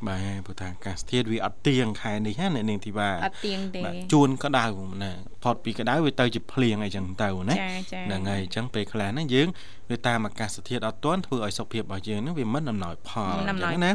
[0.08, 3.82] បាទព្រោះថាអាកាសធាតុវាអត់ទៀងខែនេះណាអ្នកនាងធីវ៉ាអត់ទៀងទេ
[4.14, 4.66] ជួនក្តៅ
[5.04, 5.12] ណា
[5.44, 7.56] ផុតពីក្តៅវាទៅជាភ្លៀងអីចឹងទៅណា
[8.08, 9.48] ហ្នឹងហើយអញ្ចឹងពេលខ្លះហ្នឹងយើង
[9.94, 13.92] វាតាមអាកាសធាតុអត់ទាន់ធ្វើឲ្យសុខភាពរបស់យើងហ្នឹងវាមិនអំណោយផលអញ្ចឹងណា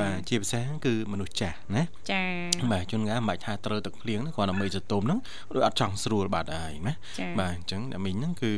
[0.00, 2.22] បាទជាពិសេសគឺមនុស្សចាស់ណាចា
[2.72, 5.18] បាទជួនកាលមិនបាច់ថាត្រូវទឹកភ្លៀងហ្នឹងគ្រាន់តែមេសតុំហ្នឹង
[5.52, 6.94] ដូចអត់ចង់ស្រួលបាត់ហើយណា
[7.40, 8.52] បាទអញ្ចឹងតែមីងហ្នឹងគឺ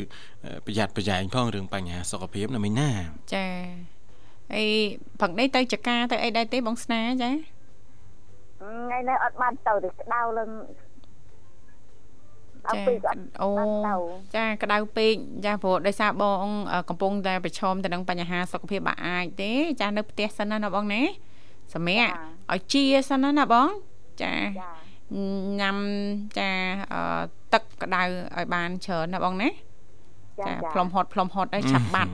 [0.66, 2.90] ប្រយ័ត្នប្រយែងផងរឿងបញ្ហាសុខភាពណាមីងណា
[3.34, 3.46] ចា
[4.54, 4.64] អី
[5.20, 7.30] ផឹកនេះទៅចកាទៅអីដែរទេបងស្នាចា
[8.60, 10.50] ថ្ងៃនេះអត់បានទៅទេក្តៅឡើង
[12.74, 12.80] ចា
[13.42, 13.50] អូ
[14.34, 16.44] ចាក្តៅពេកចាព្រោះដោយសារបង
[16.88, 21.02] កំពុងតែប្រឈមទៅនឹងបញ្ហាសុខភាពបាក់អាចទេ ចានៅផ្ទះសិនណាបងណា
[21.74, 22.14] សម្រាប់
[22.52, 23.68] ឲ្យជាសិនណាបង
[24.22, 24.32] ចា
[25.60, 25.76] ញ៉ាំ
[26.38, 26.50] ចា
[27.52, 28.02] ទឹកក្តៅ
[28.36, 29.50] ឲ្យបានច្រើនណាបងណា
[30.46, 32.12] ចាផ្លុំហត់ផ្លុំហត់ឲ្យឆាប់បាត់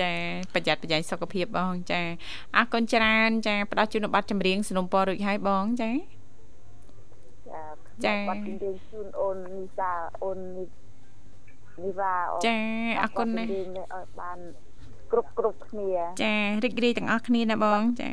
[0.00, 0.10] ចា
[0.54, 2.00] ប្រយ័ត្នប្រយែងសុខភាពបង ចា
[2.56, 5.90] អរគុណច្រើន ចាផ្ដល់ជូនប័ណ្ណចម្រៀងสนុំពររួចហើយបងចា
[8.04, 9.90] ចាបាត់ជំរាបជូនអូននីសា
[10.22, 12.56] អូននីវ៉ាចា
[13.00, 14.38] អរគុណណាស់ឲ្យបាន
[15.12, 15.90] គ្រប់គ្រប់គ្នា
[16.22, 16.34] ចា
[16.64, 18.10] រីករាយទាំងអស់គ្នាណាបងចា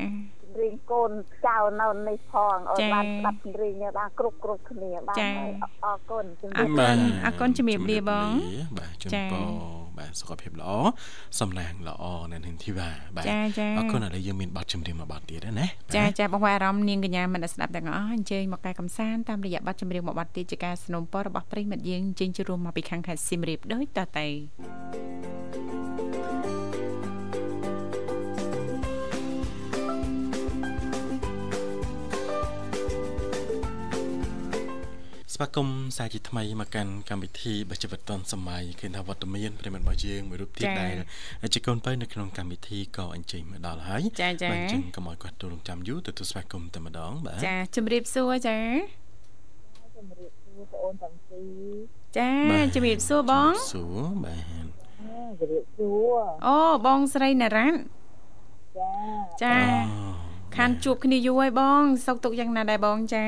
[0.60, 1.12] រៀងកូន
[1.46, 5.18] ចៅនៅនេះផងអត់បានស្ដាប់រៀងបានគ្រប់គ្រប់គ្នាបាន
[5.86, 6.90] អរគុណជំរាបលា
[7.26, 8.30] អរគុណជំរាបលាបង
[8.78, 10.71] បាទជូនពរ បាទសុខភាពល្អ
[11.41, 13.25] សំណាងល្អនៅនឹងធីវ៉ាបាទ
[13.79, 24.27] អរគុណឥឡូវយើងមានបទចម្រៀងមួយបទទៀតណាចាចាបងប្អូនអារម្មណ៍នាងកញ្ញាមិនស្ដាប់ទាំងអស់អញ្ជើញមកកែកំសាន្តតាមរយៈបទចម្រៀងមួយបទទៀតជាការสนับสนุนរបស់ប្រិមិត្តយើងជិញ្ជរួមមកពីខាងខេត្តសៀមរាបដូចតទៅ
[35.40, 40.94] ស្វាគមន៍សាជាថ្មីមកកាន់កម្មវិធីបច្ចុប្បន្នតនសម័យឃើញថាវត្តមានប្រិមត្តរបស់យើងមួយរូបទៀតដែល
[41.54, 48.58] ជាកូនបើនៅក្នុងកម្មវិធីក៏អញ្ជើញមកដល់ហើយបាទអញ្ចឹងកុំឲ្យគាត់ទូរងចាំយូរទទួលស្វាគមន៍តែម្ដងបាទចាជំរាបសួរចា
[49.96, 51.78] ជំរាបសួរបងអូនទាំងពីរ
[52.18, 52.32] ចា
[52.76, 54.68] ជំរាបសួរបងសួរបាទ
[55.40, 57.78] ជំរាបសួរអូបងស្រីណារ៉ាន់
[58.78, 58.92] ចា
[59.44, 59.56] ចា
[60.58, 63.26] ខានជួបគ្នាយូរហើយបងសុកទុកយ៉ាងណាដែរបងចា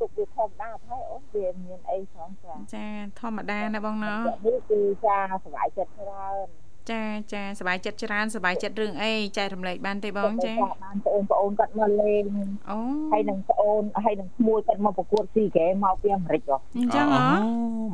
[0.00, 2.86] ទុកវាធម្មតាហើយអូនវាមានអីស្រងចាចា
[3.20, 6.46] ធម្មតាណាបងណោះនេះគឺចាសុបាយចិត្តច្រើន
[6.90, 12.24] ចាចាសុបាយចិត្តច្រើនសុបាយចិត្តរឿងអីចែករំលែកបានទេបងចាបានបងប្អូនគាត់មកលេង
[12.70, 12.78] អូ
[13.12, 17.24] ហើយនឹងប្អូនហើយនឹងក្មួយគាត់មកប្រកួតស៊ីហ្គេមមកពីអាមេរិកហ៎អញ្ចឹងហ៎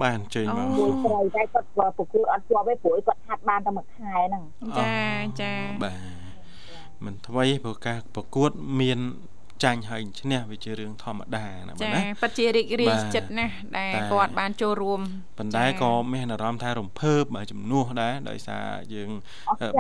[0.05, 4.43] បានជើញមកមួយស្រីតែគាត់ប្រកួតអត់ជាប់ទេព្រោះគាត់ហាត់បានតែមួយខែហ្នឹង
[4.79, 4.97] ចា
[5.41, 6.25] ចាបាទ
[7.05, 8.99] មិនថ្មីព្រោះការប្រកួតមាន
[9.63, 15.01] ចាញ់ហើយឈ្នះវាជារឿងធម្មតាណាបាទណាពិតជារីករាយចិត្តណាស់ដែលគាត់បានចូលរួម
[15.39, 18.65] ប៉ុន្តែក៏មានអារម្មណ៍ថារំភើបបាទជំនួសដែរដោយសារ
[18.95, 19.11] យើង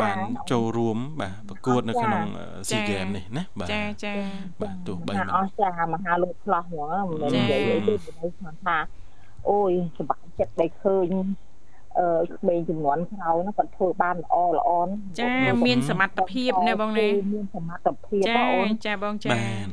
[0.02, 0.16] បាន
[0.52, 2.26] ចូលរួមបាទប្រកួតនៅក្នុង
[2.68, 4.12] SEA Games នេះណាបាទចាចា
[4.60, 7.94] បាទទោះបីអស្ចារ្យមហាលោកឆ្លោះហ្មងមិននិយាយអីទេ
[8.66, 8.78] ថា
[9.50, 11.53] អូយសប្បាយចិត្តដែលឃើញអឺ
[12.36, 14.70] ក្មេងចំនួនក្រោយហ្នឹងគាត់ធ្វើបានល្អល្អ
[15.20, 15.32] ចា
[15.66, 19.68] មានសមត្ថភាពណាបងណាមានសមត្ថភាពបងអូនចាបងចាបាន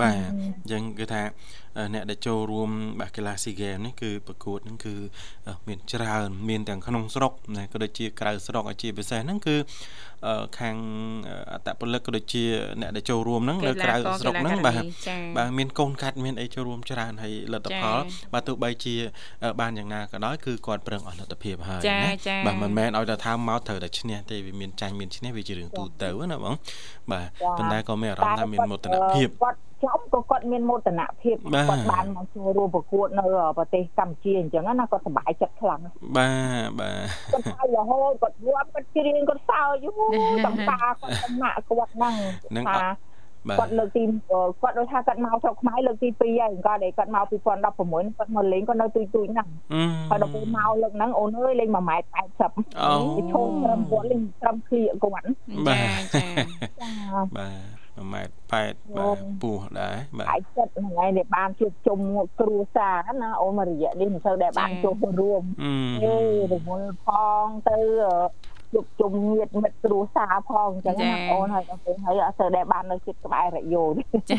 [0.00, 1.22] បាទអញ្ចឹងគឺថា
[1.94, 4.94] អ្នកដែលចូលរួមបាសកីឡាស៊ីហ្គេមនេះគឺប្រកួតហ្នឹងគឺ
[5.68, 9.56] មានច្រើនមានទាំងក្នុងស្រុកណាក៏ដូចជាក្រៅស្រុកឲ្យជាពិសេសហ្នឹងគឺ
[10.58, 10.76] ខាង
[11.52, 12.44] អតពលិកក៏ដូចជា
[12.80, 14.82] អ្នកដែលចូលរួមហ្នឹងនៅក្រៅស្រុកហ្នឹងបាទ
[15.36, 17.98] បាទមានកូនកាត់មានអីចូលរួមច្រើនហើយលទ្ធផល
[18.32, 18.94] បាទទោះបីជា
[19.60, 22.10] បានយ៉ាងណាក៏ដោយគឺគាត់ប្រឹងអស់លទ្ធភាពហើយណា
[22.46, 26.54] បាទមិនមែនឲ្យតែថាមកត្រូវតែឈ្នះទេវាមានចាញ់មានឈ្នះវាជារឿងទូទៅណាបង
[27.12, 27.26] បាទ
[27.58, 33.24] ប៉ុន្តែក៏មានអារម្មណ៍ថាមានមោទនភាពគាត់ ចំក៏គាត់មានមោទនភាពគាត់បានមកចូលរួមប្រកួតនៅ
[33.58, 35.80] ប្រទេសកម្ពុជាអញ្ចឹងណាគាត់សប្បាយចិត្តខ្លាំង
[36.16, 36.30] បា
[36.64, 40.02] ទបាទគាត់ហើយរហូតគាត់រួមគាត់ច្រៀងគាត់សើចយូរ
[40.46, 42.14] តំតាគាត់តំណាក់គាត់ហ្នឹង
[42.68, 42.86] ថា
[43.58, 44.02] គាត់លើកទី
[44.60, 47.74] គាត់ដូចថាគាត់មកស្រុកខ្មែរលើកទី2ហើយគាត់ដែលគាត់មក2016គា
[48.26, 49.48] ត់មកលេងគាត់នៅទូចទូចហ្នឹង
[50.10, 52.08] ហើយដល់ពេលមកលើកហ្នឹងអូនអើយលេង1ម៉ែត្រ
[52.44, 52.92] 80អូ
[53.32, 55.26] ឈោត្រឹមគាត់លេងត្រឹមឃ្លៀកគាត់
[55.66, 56.90] បាទចា
[57.38, 61.98] បាទ 1ម៉ែត្រ8បាទពោះដែរបាទអាចចិត្តហ្នឹងឯងដែលបានជួបជុំ
[62.40, 65.42] គ្រួសារណាអូនមករយៈនេះមិនសូវដែលបានជួបរួម
[66.02, 66.16] អេ
[66.52, 67.08] រវល់ផ
[67.44, 67.78] ងទៅ
[68.72, 73.84] ជួបជុំញាតិមិត្តគ្រួសារផងអញ្ចឹងណាអូនហើយដល់ពេលហើយអត់សូវដែលបាននៅជិតក្បែររយោ
[74.30, 74.36] ចា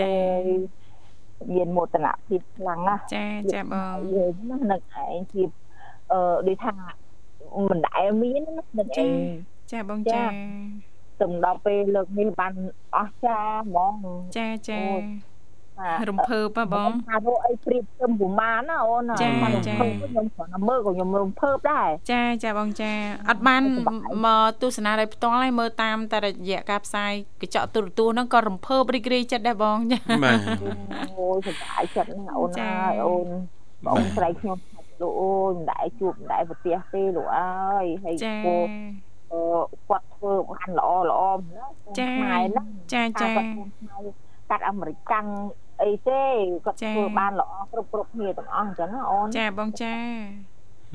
[0.00, 0.14] ចា
[1.54, 5.42] មានមោទនភាពខ្លាំងណាស់ចាចាបងយើងណានឹងឯងជា
[6.12, 6.72] អឺដូចថា
[7.70, 9.10] មិនដែលមានណានឹងឯង
[9.72, 10.24] ចាបងចា
[11.20, 12.52] ទំដល់ពេលលើកនេះបាន
[12.96, 13.94] អស់ចាហ្មង
[14.36, 14.80] ចាចា
[16.10, 19.28] រំភើបហ៎បងថារកអីព្រៀបទឹមប្រមាណណាអូនចា
[19.68, 22.92] ចាខ្ញុំគ្រាន់តែមើលក៏ខ្ញុំរំភើបដែរចាចាបងចា
[23.28, 23.62] អត់បាន
[24.26, 30.38] មកទស្សនាដោយផ្ទាល់ហើយមើលតាមតែរយៈការផ្សាយកញ្ចក់ទូរទស្សន៍ហ្នឹងក៏រំភើបរីករាយចិត្តដែរបងចាបាទ
[31.18, 32.70] អូយសប្បាយចិត្តណាស់អូនណា
[33.06, 33.26] អូន
[33.86, 34.58] បងស្រីខ្ញុំ
[35.00, 38.14] លោកអូនមិនដែរជួបមិនដែរប្រទះទេលោកអើយហើយ
[38.46, 38.56] គោ
[39.88, 41.22] គាត់ធ្វើបានល្អល្អ
[41.98, 44.08] ចាហ្នឹងចាចាគាត់ខ្មែរ
[44.50, 45.26] កាត់អាមេរិកកាំង
[45.82, 46.22] អីទេ
[46.64, 49.94] គាត់ធ្វើបានល្អគ្រប់គ្រប់គ្នាទាំងអស់អញ្ចឹងអូនចាបងចា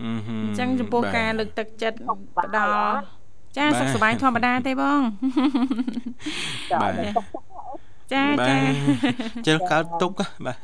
[0.02, 0.04] អ
[0.50, 1.98] ញ្ចឹងចំពោះការលើកទឹកចិត្ត
[2.38, 2.95] ផ្ដល់
[3.58, 5.02] ចាសុខសប្បាយធម្មតាទេបង
[6.82, 6.93] បាទ
[8.13, 8.58] ចាចា
[9.48, 10.12] ជិលកើតទុក
[10.45, 10.58] បាទ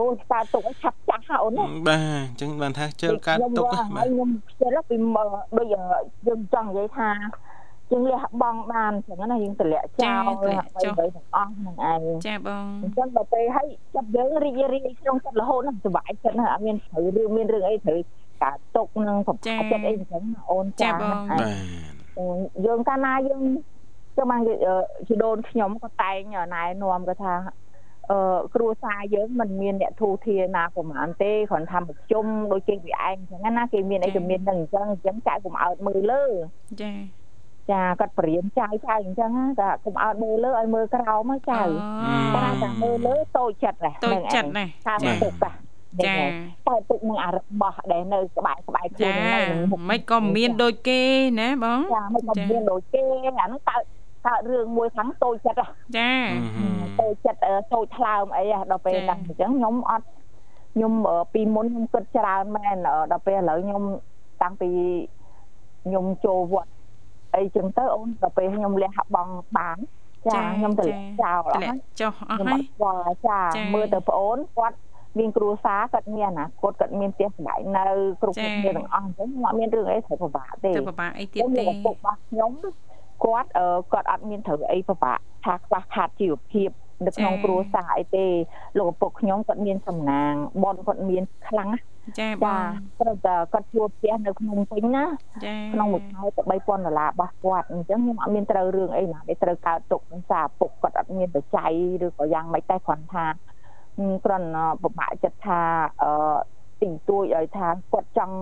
[0.00, 4.96] អូកើតទុកឆាប់ចាស់អូនបាទអញ្ចឹងបានថាជិលកើតទុកបាទខ្ញុំខ្ជិលពី
[5.56, 7.10] ដូចយើងចង់និយាយថា
[7.90, 17.98] យើងលះបង់បានអញ្ចឹងណាយើងតម្លាក់ចោលអ្វីៗទាំងអស់ហ្នឹងឯងចាបងអញ្ចឹងដល់ពេលឲ្យចាប់យើងរីករាយក្នុងចិត្តរហូតហ្នឹងសុបាយចិត្តណាអត់មានត្រូវរឿងមានរឿងអីត្រូវ
[18.42, 21.48] ការຕົកនឹងសុបាយចិត្តអីអញ្ចឹងអូនចាបងបាទ
[22.66, 23.42] យើងកាលណាយើង
[24.16, 24.40] ចឹងបាន
[25.08, 26.18] ជីដូនខ្ញុំក៏តែង
[26.54, 27.32] ណែនាំក៏ថា
[28.10, 36.22] អឺគ្រួសារយើងមិនមានអ្នកធូធាណាប្រហែលទេគ្រាន់ថាប្រជុំដូចគេវាឯងអញ្ចឹងណាគេមានអីក៏មាននឹងអញ្ចឹងអញ្ចឹងចៅកុំអើតមើលលើ
[36.82, 36.92] ចា
[37.70, 41.60] ចាគាត់បរៀនចៅចៅអញ្ចឹងក៏កុំអើតមើលលើឲ្យមើលក្រោមចៅ
[42.36, 45.50] តែតែមើលលើតូចចិត្តណាតូចចិត្តណាតាមទុកចា
[46.06, 46.14] ចា
[46.68, 49.40] តែទុកនឹងអារបស់ដែលនៅក្បែរក្បែរខ្លួននៅ
[49.90, 51.00] មិនក៏មានដូចគេ
[51.40, 53.76] ណាបងចាមិនក៏មានដូចគេអាហ្នឹងតើ
[54.26, 55.62] កើតរឿងមួយខាងតូចចិត្ត
[55.96, 56.12] ចា
[57.00, 57.40] តូចចិត្ត
[57.74, 60.06] តូចថ្លើមអីដល់ពេលហ្នឹងអញ្ចឹងខ្ញុំអត់
[60.74, 60.92] ខ្ញុំ
[61.34, 62.76] ពីមុនខ្ញុំគិតច្រើនមែន
[63.12, 63.82] ដល់ពេលឥឡូវខ្ញុំ
[64.42, 64.70] តាំងពី
[65.84, 66.72] ខ្ញុំចូលវត្ត
[67.36, 69.78] អីចឹងទៅអូនដល់ពេលខ្ញុំលះបង់បាន
[70.26, 72.56] ចាខ្ញុំទម្លាក់ចោលអស់ចុះអស់ហើ
[73.12, 73.40] យចា
[73.74, 74.76] មើលទៅប្អូនគាត់
[75.18, 77.84] មានគ្រួសារគាត់មានអនាគតគាត់មានផ្ទះសម្បែងនៅ
[78.20, 82.52] គ្រប់គ្នាទាំងអស់អញ្ចឹងខ្ញុំអត់មានរឿងអីត្រូវពិបាកទេទៅពិបាកអីទៀតទេពុករបស់ខ្ញុំ
[83.24, 83.48] គាត់
[83.92, 86.70] គាត់អត់មានត្រូវអីពិបាកថាខ្វះខាតជីវភាព
[87.06, 88.26] នៅក្នុងគ្រួសារអីទេ
[88.78, 91.70] លោកឪពុកខ្ញុំគាត់មានសំណាងបនគាត់មានខ្លាំង
[92.18, 92.62] ចាបង
[93.00, 95.04] ត្រូវតែគាត់ជួបផ្ទះនៅក្នុងពេញណា
[95.44, 101.72] ចាក្នុងមួយខែទៅ3000ដុល្លាររបស់គាត់អញ្ចឹងខ្ញុំអត់មានត្រូវរឿងអីណាដែលត្រូវកើតទុកនឹងសារពុកគាត់អត់មានបច្ច័យ
[102.06, 103.24] ឬក៏យ៉ាងម៉េចតែគ្រាន់ថា
[104.24, 104.48] គ្រាន់
[104.82, 105.60] ពិបាកចិត្តថា
[106.02, 106.10] អឺ
[106.82, 108.36] ទីទួយឲ្យថាគាត់ចង់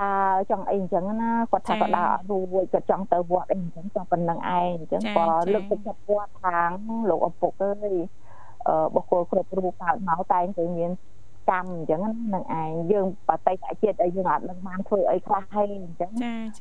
[0.00, 5.24] ដើរចង់អីអញ្ចឹងណាគាត់ថាគាត់ដើរអត់រួចគាត់ចង់ទៅវត្តអីអញ្ចឹងចង់ប៉ុណ្្នឹងឯងអញ្ចឹងក៏
[5.54, 6.70] លើកទឹកចិត្តវត្តខាង
[7.10, 7.94] លោកឪពុកអើយ
[8.68, 10.90] អឺបុគ្គលគ្រប់រូបកើតមកតែងតែមាន
[11.50, 12.00] កម្មអញ្ចឹង
[12.34, 16.10] នឹងឯងយើងបតីតជាតិឲ្យយើងអត់នឹងបានធ្វើអីខ្លះហើយអញ្ចឹង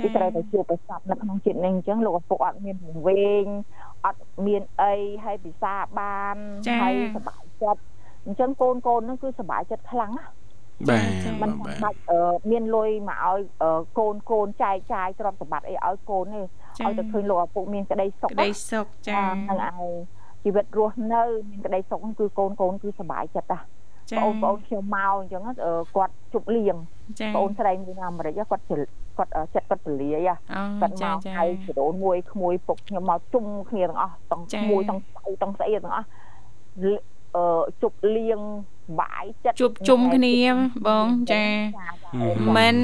[0.03, 3.45] គឺត្រូវតែជួបប្រសពនៅក្នុងជាតិនេះអញ្ចឹងលោកឪពុកអត់មានវង្វេង
[4.05, 6.35] អត់មានអីហើយពិសាបាន
[6.81, 7.81] ហើយសុបាយចិត្ត
[8.25, 10.25] អញ្ចឹងកូនកូននឹងគឺសុបាយចិត្តខ្លាំងណា
[10.89, 11.51] បាទมัน
[11.83, 11.99] បាច់
[12.51, 13.39] មានលុយមកឲ្យ
[13.97, 16.41] កូនកូនចែកចាយទ្រព្យសម្បត្តិអីឲ្យកូនទេ
[16.85, 19.81] ឲ្យតែឃើញលោកឪពុកមានក្តីសុខក្តីសុខចាហ្នឹងឯង
[20.43, 23.59] ជីវិតរស់នៅមានក្តីសុខគឺកូនកូនគឺសុបាយចិត្តណា
[24.17, 25.41] បងប្អូនខ្ញុំមកអញ្ចឹង
[25.95, 26.75] គាត់ជប់លៀង
[27.35, 28.63] បងស្រីមួយនៅអាមេរិកគាត់
[29.17, 30.29] គាត់ចិត្តគាត់ពលាយ
[30.81, 36.07] គាត់មកហើយចរូនមួយក្មួយពុកខ្ញុំមកជុំគ្នាទាំងអស់ទាំងមួយទាំងស្អីទាំងស្អីទាំងអស់
[37.35, 38.41] អឺជប់លៀង
[38.99, 40.35] បាយចិត្តជួបជុំគ្នា
[40.87, 41.45] បងចា
[42.57, 42.75] មិន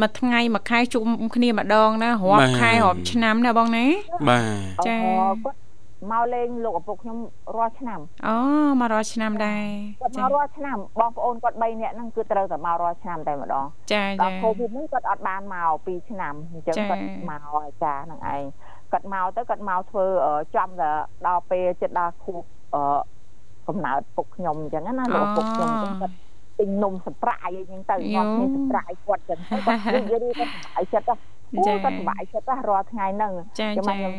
[0.00, 3.86] មួយថ្ងៃមួយខែជុំគ្នាម្ដងណារាប់ខែរាប់ឆ្នាំណាបងណា
[4.28, 4.96] បាទចា
[5.44, 5.64] គាត់
[6.12, 7.18] មកលេងលោកឪពុកខ្ញុំ
[7.56, 8.36] រាល់ឆ្នាំអូ
[8.80, 9.66] មករាល់ឆ្នាំដែរ
[10.00, 18.42] គាត់មករាល់ឆ្នាំបងប្អូនគាត់3នាក់ហ្នឹងគឺត្រូវតែមករាល់ឆ្នាំតែម្ដងចាចាដល់កូវីដហ្នឹងគាត់អត់បានមក2ឆ្នាំអញ្ចឹងគាត់មកចាហ្នឹងឯង
[18.92, 20.06] គាត់មកទៅគាត់មកធ្វើ
[20.56, 20.68] ចំ
[21.26, 22.42] ដល់ពេលចិត្តដល់ខួប
[23.68, 26.14] កំណើតពុកខ្ញុំអញ្ចឹងណាលោកពុកខ្ញុំអញ្ចឹងគាត់
[26.58, 31.08] ទិញនំសម្ប្រាយអីចឹងទៅគាត់គ្នាសម្ប្រាយគាត់ចឹងទៅគាត់និយាយរីគាត់សុបាយចិត្ត
[31.56, 34.14] អូគាត់សុបាយចិត្តរាល់ថ្ងៃហ្នឹងចាំខ្ញុំ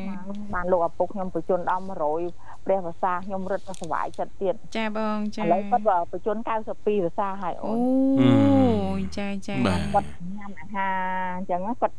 [0.53, 1.83] បានលោកឪពុកខ្ញុំបញ្ជូនដល់
[2.25, 7.69] 100ព្រះភាសាខ្ញុំរត់ទៅសុបាយចិត្តទៀតចាបងចាឥឡូវគាត់បញ្ជូន92ភាសាហើយអូ
[8.21, 8.31] អូ
[9.17, 10.95] ចាចាគាត់ញ៉ាំអាហារ
[11.37, 11.95] អញ្ចឹងគាត់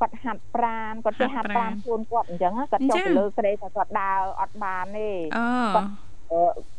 [0.00, 5.10] គាត់ហាត់ប្រានគាត់ចេះហាត់ប្រានខ្លួនគាត់អញ្ចឹងគាត់ចុះទៅលើក្រេថាគាត់ដើរអត់បានទេ
[5.76, 5.90] គាត់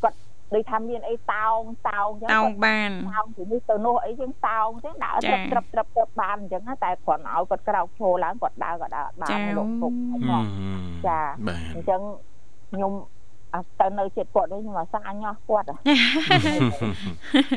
[0.04, 0.18] គាត់
[0.54, 9.94] ដូចថាមានអីតោងតោងអញ្ចឹងតោងបានតោងពីនេះទៅនោះអីចឹងតោងចឹងដើរត្រឹបត្រឹបត្រឹបត្រឹបបានអញ្ចឹងតែគ្រាន់ឲ្យគាត់ក្រោកឈរឡើងគាត់ដើរក៏ដើរបានលោកពុក
[11.08, 11.20] ចា
[11.76, 12.02] អញ្ចឹង
[12.74, 12.94] ខ្ញុំ
[13.80, 15.74] ទៅនៅចិត្តគាត់នេះខ្ញុំអាសាញោះគាត់ហ្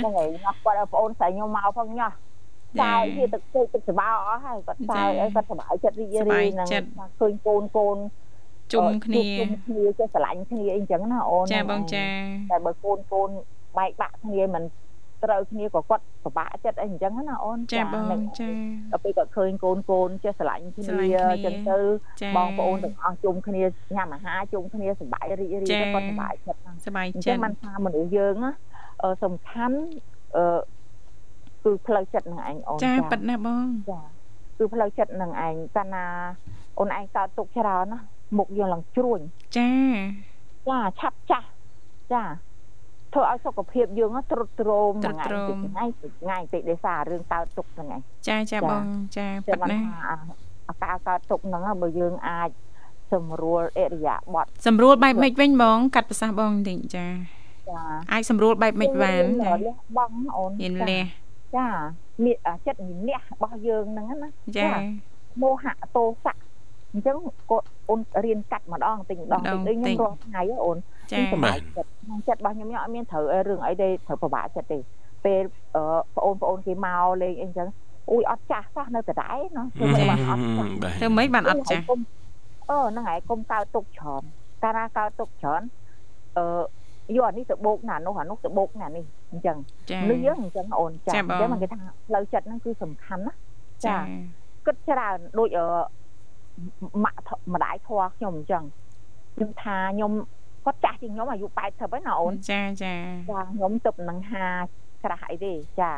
[0.04, 2.12] នឹងហើយញោះគាត់ឲ្យប្អូនស្រីខ្ញុំមកផងញោះ
[2.80, 3.42] ចាវាទឹក
[3.74, 6.68] ទឹកសបាអស់ហើយគាត់សើចឲ្យគាត់សប្បាយចិត្តរីករាយហ្នឹង
[7.20, 7.96] ឃើញកូនកូន
[8.72, 12.06] ជុំគ្នាជុំគ្នាចេះស្រឡាញ់គ្នាអីចឹងណាអូនចាបងចា
[12.50, 13.30] តែបើកូនកូន
[13.78, 14.64] បែកបាក់គ្នាមិន
[15.24, 18.48] ត្រូវគ្នាក៏គាត់ពិបាកចិត្តអីអញ្ចឹងណាអូនចាបងចា
[18.92, 20.84] ដល់ពេលគាត់ឃើញកូនកូនចេះស្រឡាញ់គ្នា
[21.44, 21.78] ចឹងទៅ
[22.36, 23.62] បងប្អូនទាំងអស់ជុំគ្នា
[23.96, 28.52] ញ៉ាំអាហារជុំគ្នាសប្បាយរីករាយទៅគាត់សប្បាយចិត្តហ្នឹងសប្បាយចិត្តមិនថាមនុស្សយើងណា
[29.24, 29.78] សំខាន់
[30.36, 30.58] អឺ
[31.64, 34.00] គឺផ្លូវចិត្តនឹងឯងអូនចាប៉ិតណាបងចា
[34.58, 36.06] គឺផ្លូវចិត្តនឹងឯងកាលណា
[36.78, 38.00] អូនឯងកើតទុកច្រើនណា
[38.36, 39.20] មុខយើងឡើងជ្រួញ
[39.58, 39.70] ចា
[40.68, 41.48] ចាឆាប់ចាស់
[42.12, 42.22] ចា
[43.14, 45.84] ធ្វើឲ្យសុខភាពយើងទ្រុឌទ្រោមថ្ងៃថ្ងៃ
[46.20, 48.84] ថ្ងៃតិចដោយសាររឿងកើតទុកហ្នឹងឯងចាចាបង
[49.16, 49.78] ចាប៉ិតណា
[50.68, 52.50] អាការកើតទុកហ្នឹងបើយើងអាច
[53.12, 57.06] សម្រួលអរិយាបថសម្រួលបែបម៉េចវិញបងកាត់ប្រសាសន៍បងបន្តិចចា
[57.70, 57.80] ចា
[58.12, 61.04] អាចសម្រួលបែបម៉េចបានចាលះបងអូនមានលះ
[61.56, 61.68] ចា
[62.24, 64.70] មានចិត្តមានះរបស់យើងហ្នឹងណាចា
[65.42, 66.45] មោហៈតោសៈ
[66.92, 67.16] អញ្ចឹង
[67.50, 70.78] គាត់អូនរៀនកាត់ម្ដងតិចម្ដងតិចដូចខ្ញុំរាល់ថ្ងៃអូន
[71.12, 71.58] ចា៎បាទ
[72.02, 74.78] ក្នុងចិត្តរបស់ខ្ញុំខ្ញុំអត់មានត្រូវរឿងអីទេត្រូវពិបាកចិត្តទេ
[75.24, 75.42] ពេល
[76.16, 77.68] បងប្អូនគេមកលេងអីចឹង
[78.10, 81.84] អ៊ុយអត់ចាស់សោះនៅដដែលណាធ្វើមិនបានអត់ចាស់ធ្វើមិនបានអត់ចាស់
[82.70, 84.22] អឺហ្នឹងហើយកុំកើតទុកច្រើន
[84.62, 85.62] កាលណាកើតទុកច្រើន
[86.38, 86.46] អឺ
[87.16, 89.56] យកអានេះទៅបោកណានោះអានោះទៅបោកណានេះអញ្ចឹង
[90.10, 93.32] នេះយើងអញ្ចឹងអូនចាអញ្ចឹងគេថាផ្លូវចិត្តហ្នឹងគឺសំខាន់ណា
[93.86, 93.96] ចា
[94.66, 95.66] គិតច្រើនដូចអឺ
[97.04, 97.20] ម៉ាក់
[97.54, 98.64] ម្ដាយធွာខ្ញុំអញ្ចឹង
[99.34, 100.12] ខ្ញុំថាខ្ញុំ
[100.64, 101.66] គាត់ចាស់ជាងខ្ញុំអាយុ80ហើ
[101.98, 102.94] យណាអូនចាចា
[103.30, 104.46] ចាខ្ញុំទៅនឹងហា
[105.04, 105.90] ក្រាស់អីទេចា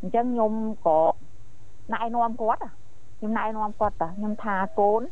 [0.00, 0.52] អញ្ចឹងខ្ញុំ
[0.86, 0.98] ក៏
[1.92, 2.60] ណែនាំគាត់
[3.18, 5.02] ខ្ញុំណែនាំគាត់តាខ្ញុំថាកូន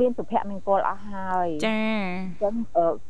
[0.00, 1.80] មានសុភមង្គលអស់ហើយចា
[2.20, 2.54] អញ្ចឹង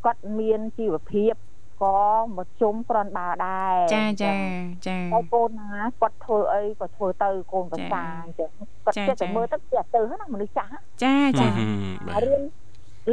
[0.05, 1.35] គាត់មានជីវភាព
[1.83, 1.97] ក៏
[2.37, 4.35] មកជុំក្រាន់បើដែរចាចា
[4.87, 5.71] ចាហើយកូនណា
[6.01, 8.51] គាត់ធ្វើអីក៏ធ្វើទៅកូនប្រសាអញ្ចឹង
[8.85, 10.71] គាត់ចេះតែមើលទៅចេះទៅណាមនុស្សចាស់
[11.05, 11.49] ចាចា
[12.27, 12.43] រៀន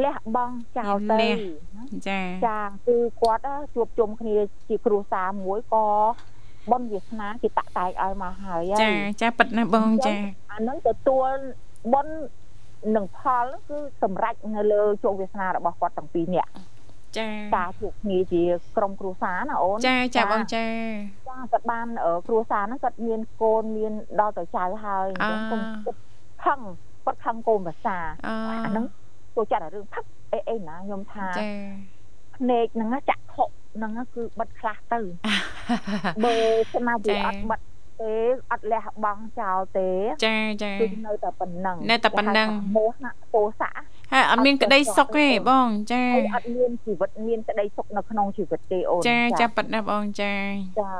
[0.03, 1.28] លះបង់ចោលទៅ
[2.07, 4.36] ចាចាគឺគាត់ជួបជុំគ្នា
[4.70, 5.86] ជាគ្រួសារមួយក៏
[6.72, 8.91] បុណ្យវាសនាគេតាក់តែងឲ្យមកហើយចា
[9.22, 10.13] ចាប៉ិតណាបងចា
[10.51, 11.30] អានឹងទទួល
[11.93, 12.15] បុណ្យ
[12.95, 16.51] នឹងផលគឺសម្រេចនៅលើជោគវាសនារបស់គាត់ទាំងពីរនាក់
[17.18, 18.43] ចាការជួបគ្នាជា
[18.78, 20.66] ក្រុមគ្រួសារណាអូនចាចាបងចា
[21.30, 21.88] ចាគាត់បាន
[22.28, 25.62] គ្រួសារហ្នឹងគាត់មានកូនមានដល់ទៅចៅហើយអញ្ចឹងគុំ
[26.45, 26.60] ខឹង
[27.05, 27.97] គាត់ខឹងកូនភាសា
[28.28, 28.86] អាហ្នឹង
[29.36, 31.49] ចូលចិត្តរឿងផឹកអីអីណាខ្ញុំថាចា
[32.36, 33.45] ភ្នែកហ្នឹងចាក់ខុ
[33.76, 34.99] ហ្នឹងគឺបិទខ្លះទៅ
[36.24, 36.34] បើ
[36.74, 37.60] ស្មារតីអត់បិទ
[38.02, 38.14] ទេ
[38.52, 39.89] អត់លះបង់ចោលទេ
[40.26, 42.47] ចាចាគឺនៅតែប៉ុណ្ណឹងនៅតែប៉ុណ្ណឹង
[42.78, 43.72] មោហៈទោសៈ
[44.12, 46.04] ហើយអត់មានក្តីសុខទេបង ចា
[46.36, 50.34] អត់មានជីវិតមានក្តីសុខនៅក្នុងជីវិតទេអូនចាចាប៉ិតណាបងចា
[50.80, 50.91] ចា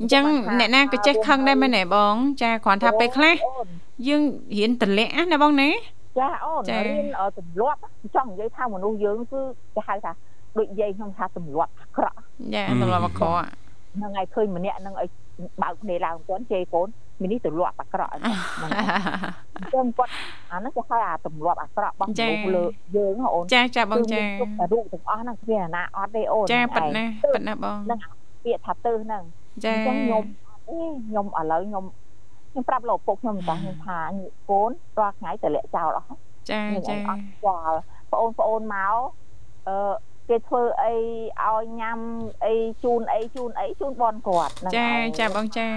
[0.00, 0.24] អញ្ចឹង
[0.58, 3.34] អ្នកណាក៏ចេះខឹងដែរមែនទេបង ចាគ្រាន់ថាពេលខ្លះ
[4.08, 4.22] យើង
[4.58, 5.70] រៀនតម្លាក់ណាបងណា
[6.18, 7.06] ចាអូនរៀន
[7.38, 7.78] ទម្លាប់
[8.14, 9.40] ចង់និយាយថាមនុស្សយើងគឺ
[9.74, 10.12] គេហៅថា
[10.58, 12.16] ដូចយាយខ្ញុំថាទម្លាប់អាក្រក់
[12.54, 13.46] ចាទម្លាប់អាក្រក់
[13.94, 15.08] ហ្នឹងហើយឃើញម្នាក់ហ្នឹងឲ្យ
[15.62, 16.88] បើកគ្នាឡើងគាត់ជេរកូន
[17.22, 18.70] មីនេះទម្លាប់អាក្រក់ហ្នឹង
[19.74, 20.12] ចឹងគាត់
[20.50, 22.64] អាហ្នឹងគេហៅអាទម្លាប់អាក្រក់របស់មនុស្សលើ
[22.96, 24.22] យើងអូនចាចាបងចា
[24.60, 27.04] តែរូបទាំងអស់ហ្នឹងគ្មានអាណាអត់ទេអូនចាប៉ិតណា
[27.34, 27.98] ប៉ិតណាបងហ្នឹង
[28.44, 29.22] ពាក្យថាទៅហ្នឹង
[29.64, 30.24] ចាចឹងខ្ញុំ
[30.66, 31.84] ខ្ញុំឥឡូវខ្ញុំ
[32.50, 33.98] ខ្ញុំប្រាប់លោកពុកខ្ញុំតាខ្ញុំថា
[34.50, 36.06] កូនរាល់ថ្ងៃតលាក់ចោលអស់
[36.50, 37.78] ចាចាអត់ស្គាល់
[38.12, 38.96] បងប្អូនមក
[39.68, 39.76] អឺ
[40.30, 40.94] គេធ្វើអី
[41.44, 41.98] ឲ្យញ៉ាំ
[42.44, 45.68] អីជូនអីជូនអីជូនបនគាត់ហ្នឹងចាហើយចាបងចា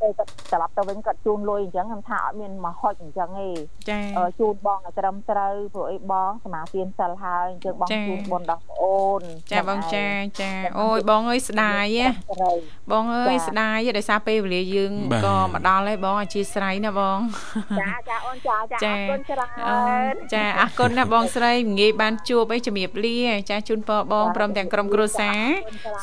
[0.00, 3.50] ពេលគាត់ត្រឡប់ទៅវិញគាត់ជូនលុយអញ្ចឹងខ្ញុំថាអត់មានមកហុចអញ្ចឹងទេ
[3.90, 9.22] ចាអឺជូនបងឲ្យត្រឹមត្រូវព្រោះអីបងសមាទានសិលហើយអញ្ចឹងបងចាជូនបុណ្យដល់ប្អូន
[9.52, 10.06] ចាបងចា
[10.40, 12.56] ចាអូយបងអើយស្ដាយហ៎ត្រូវ
[12.92, 17.18] បងអើយចាស្ដាយហ៎ដោយសារពេលវេលាយើងបាទក៏មកដល់ហើយបងអធិស្ឋានណាបង
[17.80, 19.78] ចាចាអូនចាចាអចារគុណច្រើនអឺ
[20.34, 23.18] ចាអរគុណណាបងស្រីងាយបានជួបអីជំរាបលា
[23.50, 25.40] ចាជូនពរបងព្រមទាំងក្រុមគ្រួសារ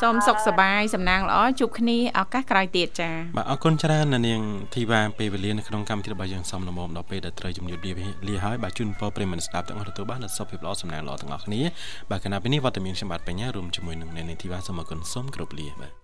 [0.01, 4.41] សូមសុខសប្បាយសំណាងល្អជួបគ្នាឱកាសក្រោយទៀតចាបាទអរគុណច្រើនណានាង
[4.75, 7.93] ធីវ៉ាពេលវេលានៅក្នុងកម្មវិធីរបស់យើងសំលមមដល់ពេលដែលត្រូវជំរាបលា
[8.27, 11.61] លាហើយបាទជូនពរប្រិយមិត្តស្ដាប់ទាំងអស់ទទួលបាននូវសុខភាពល្អសំណាងល្អទាំងអស់គ្នា
[12.09, 15.97] បាទគណៈពេលនេះវត្តមានខ្ញុំបាទបញ្ញារួមជាមួយនឹងអ្នកនាងធីវ៉ាសូមអរគុណសូមគោរពលាបាទ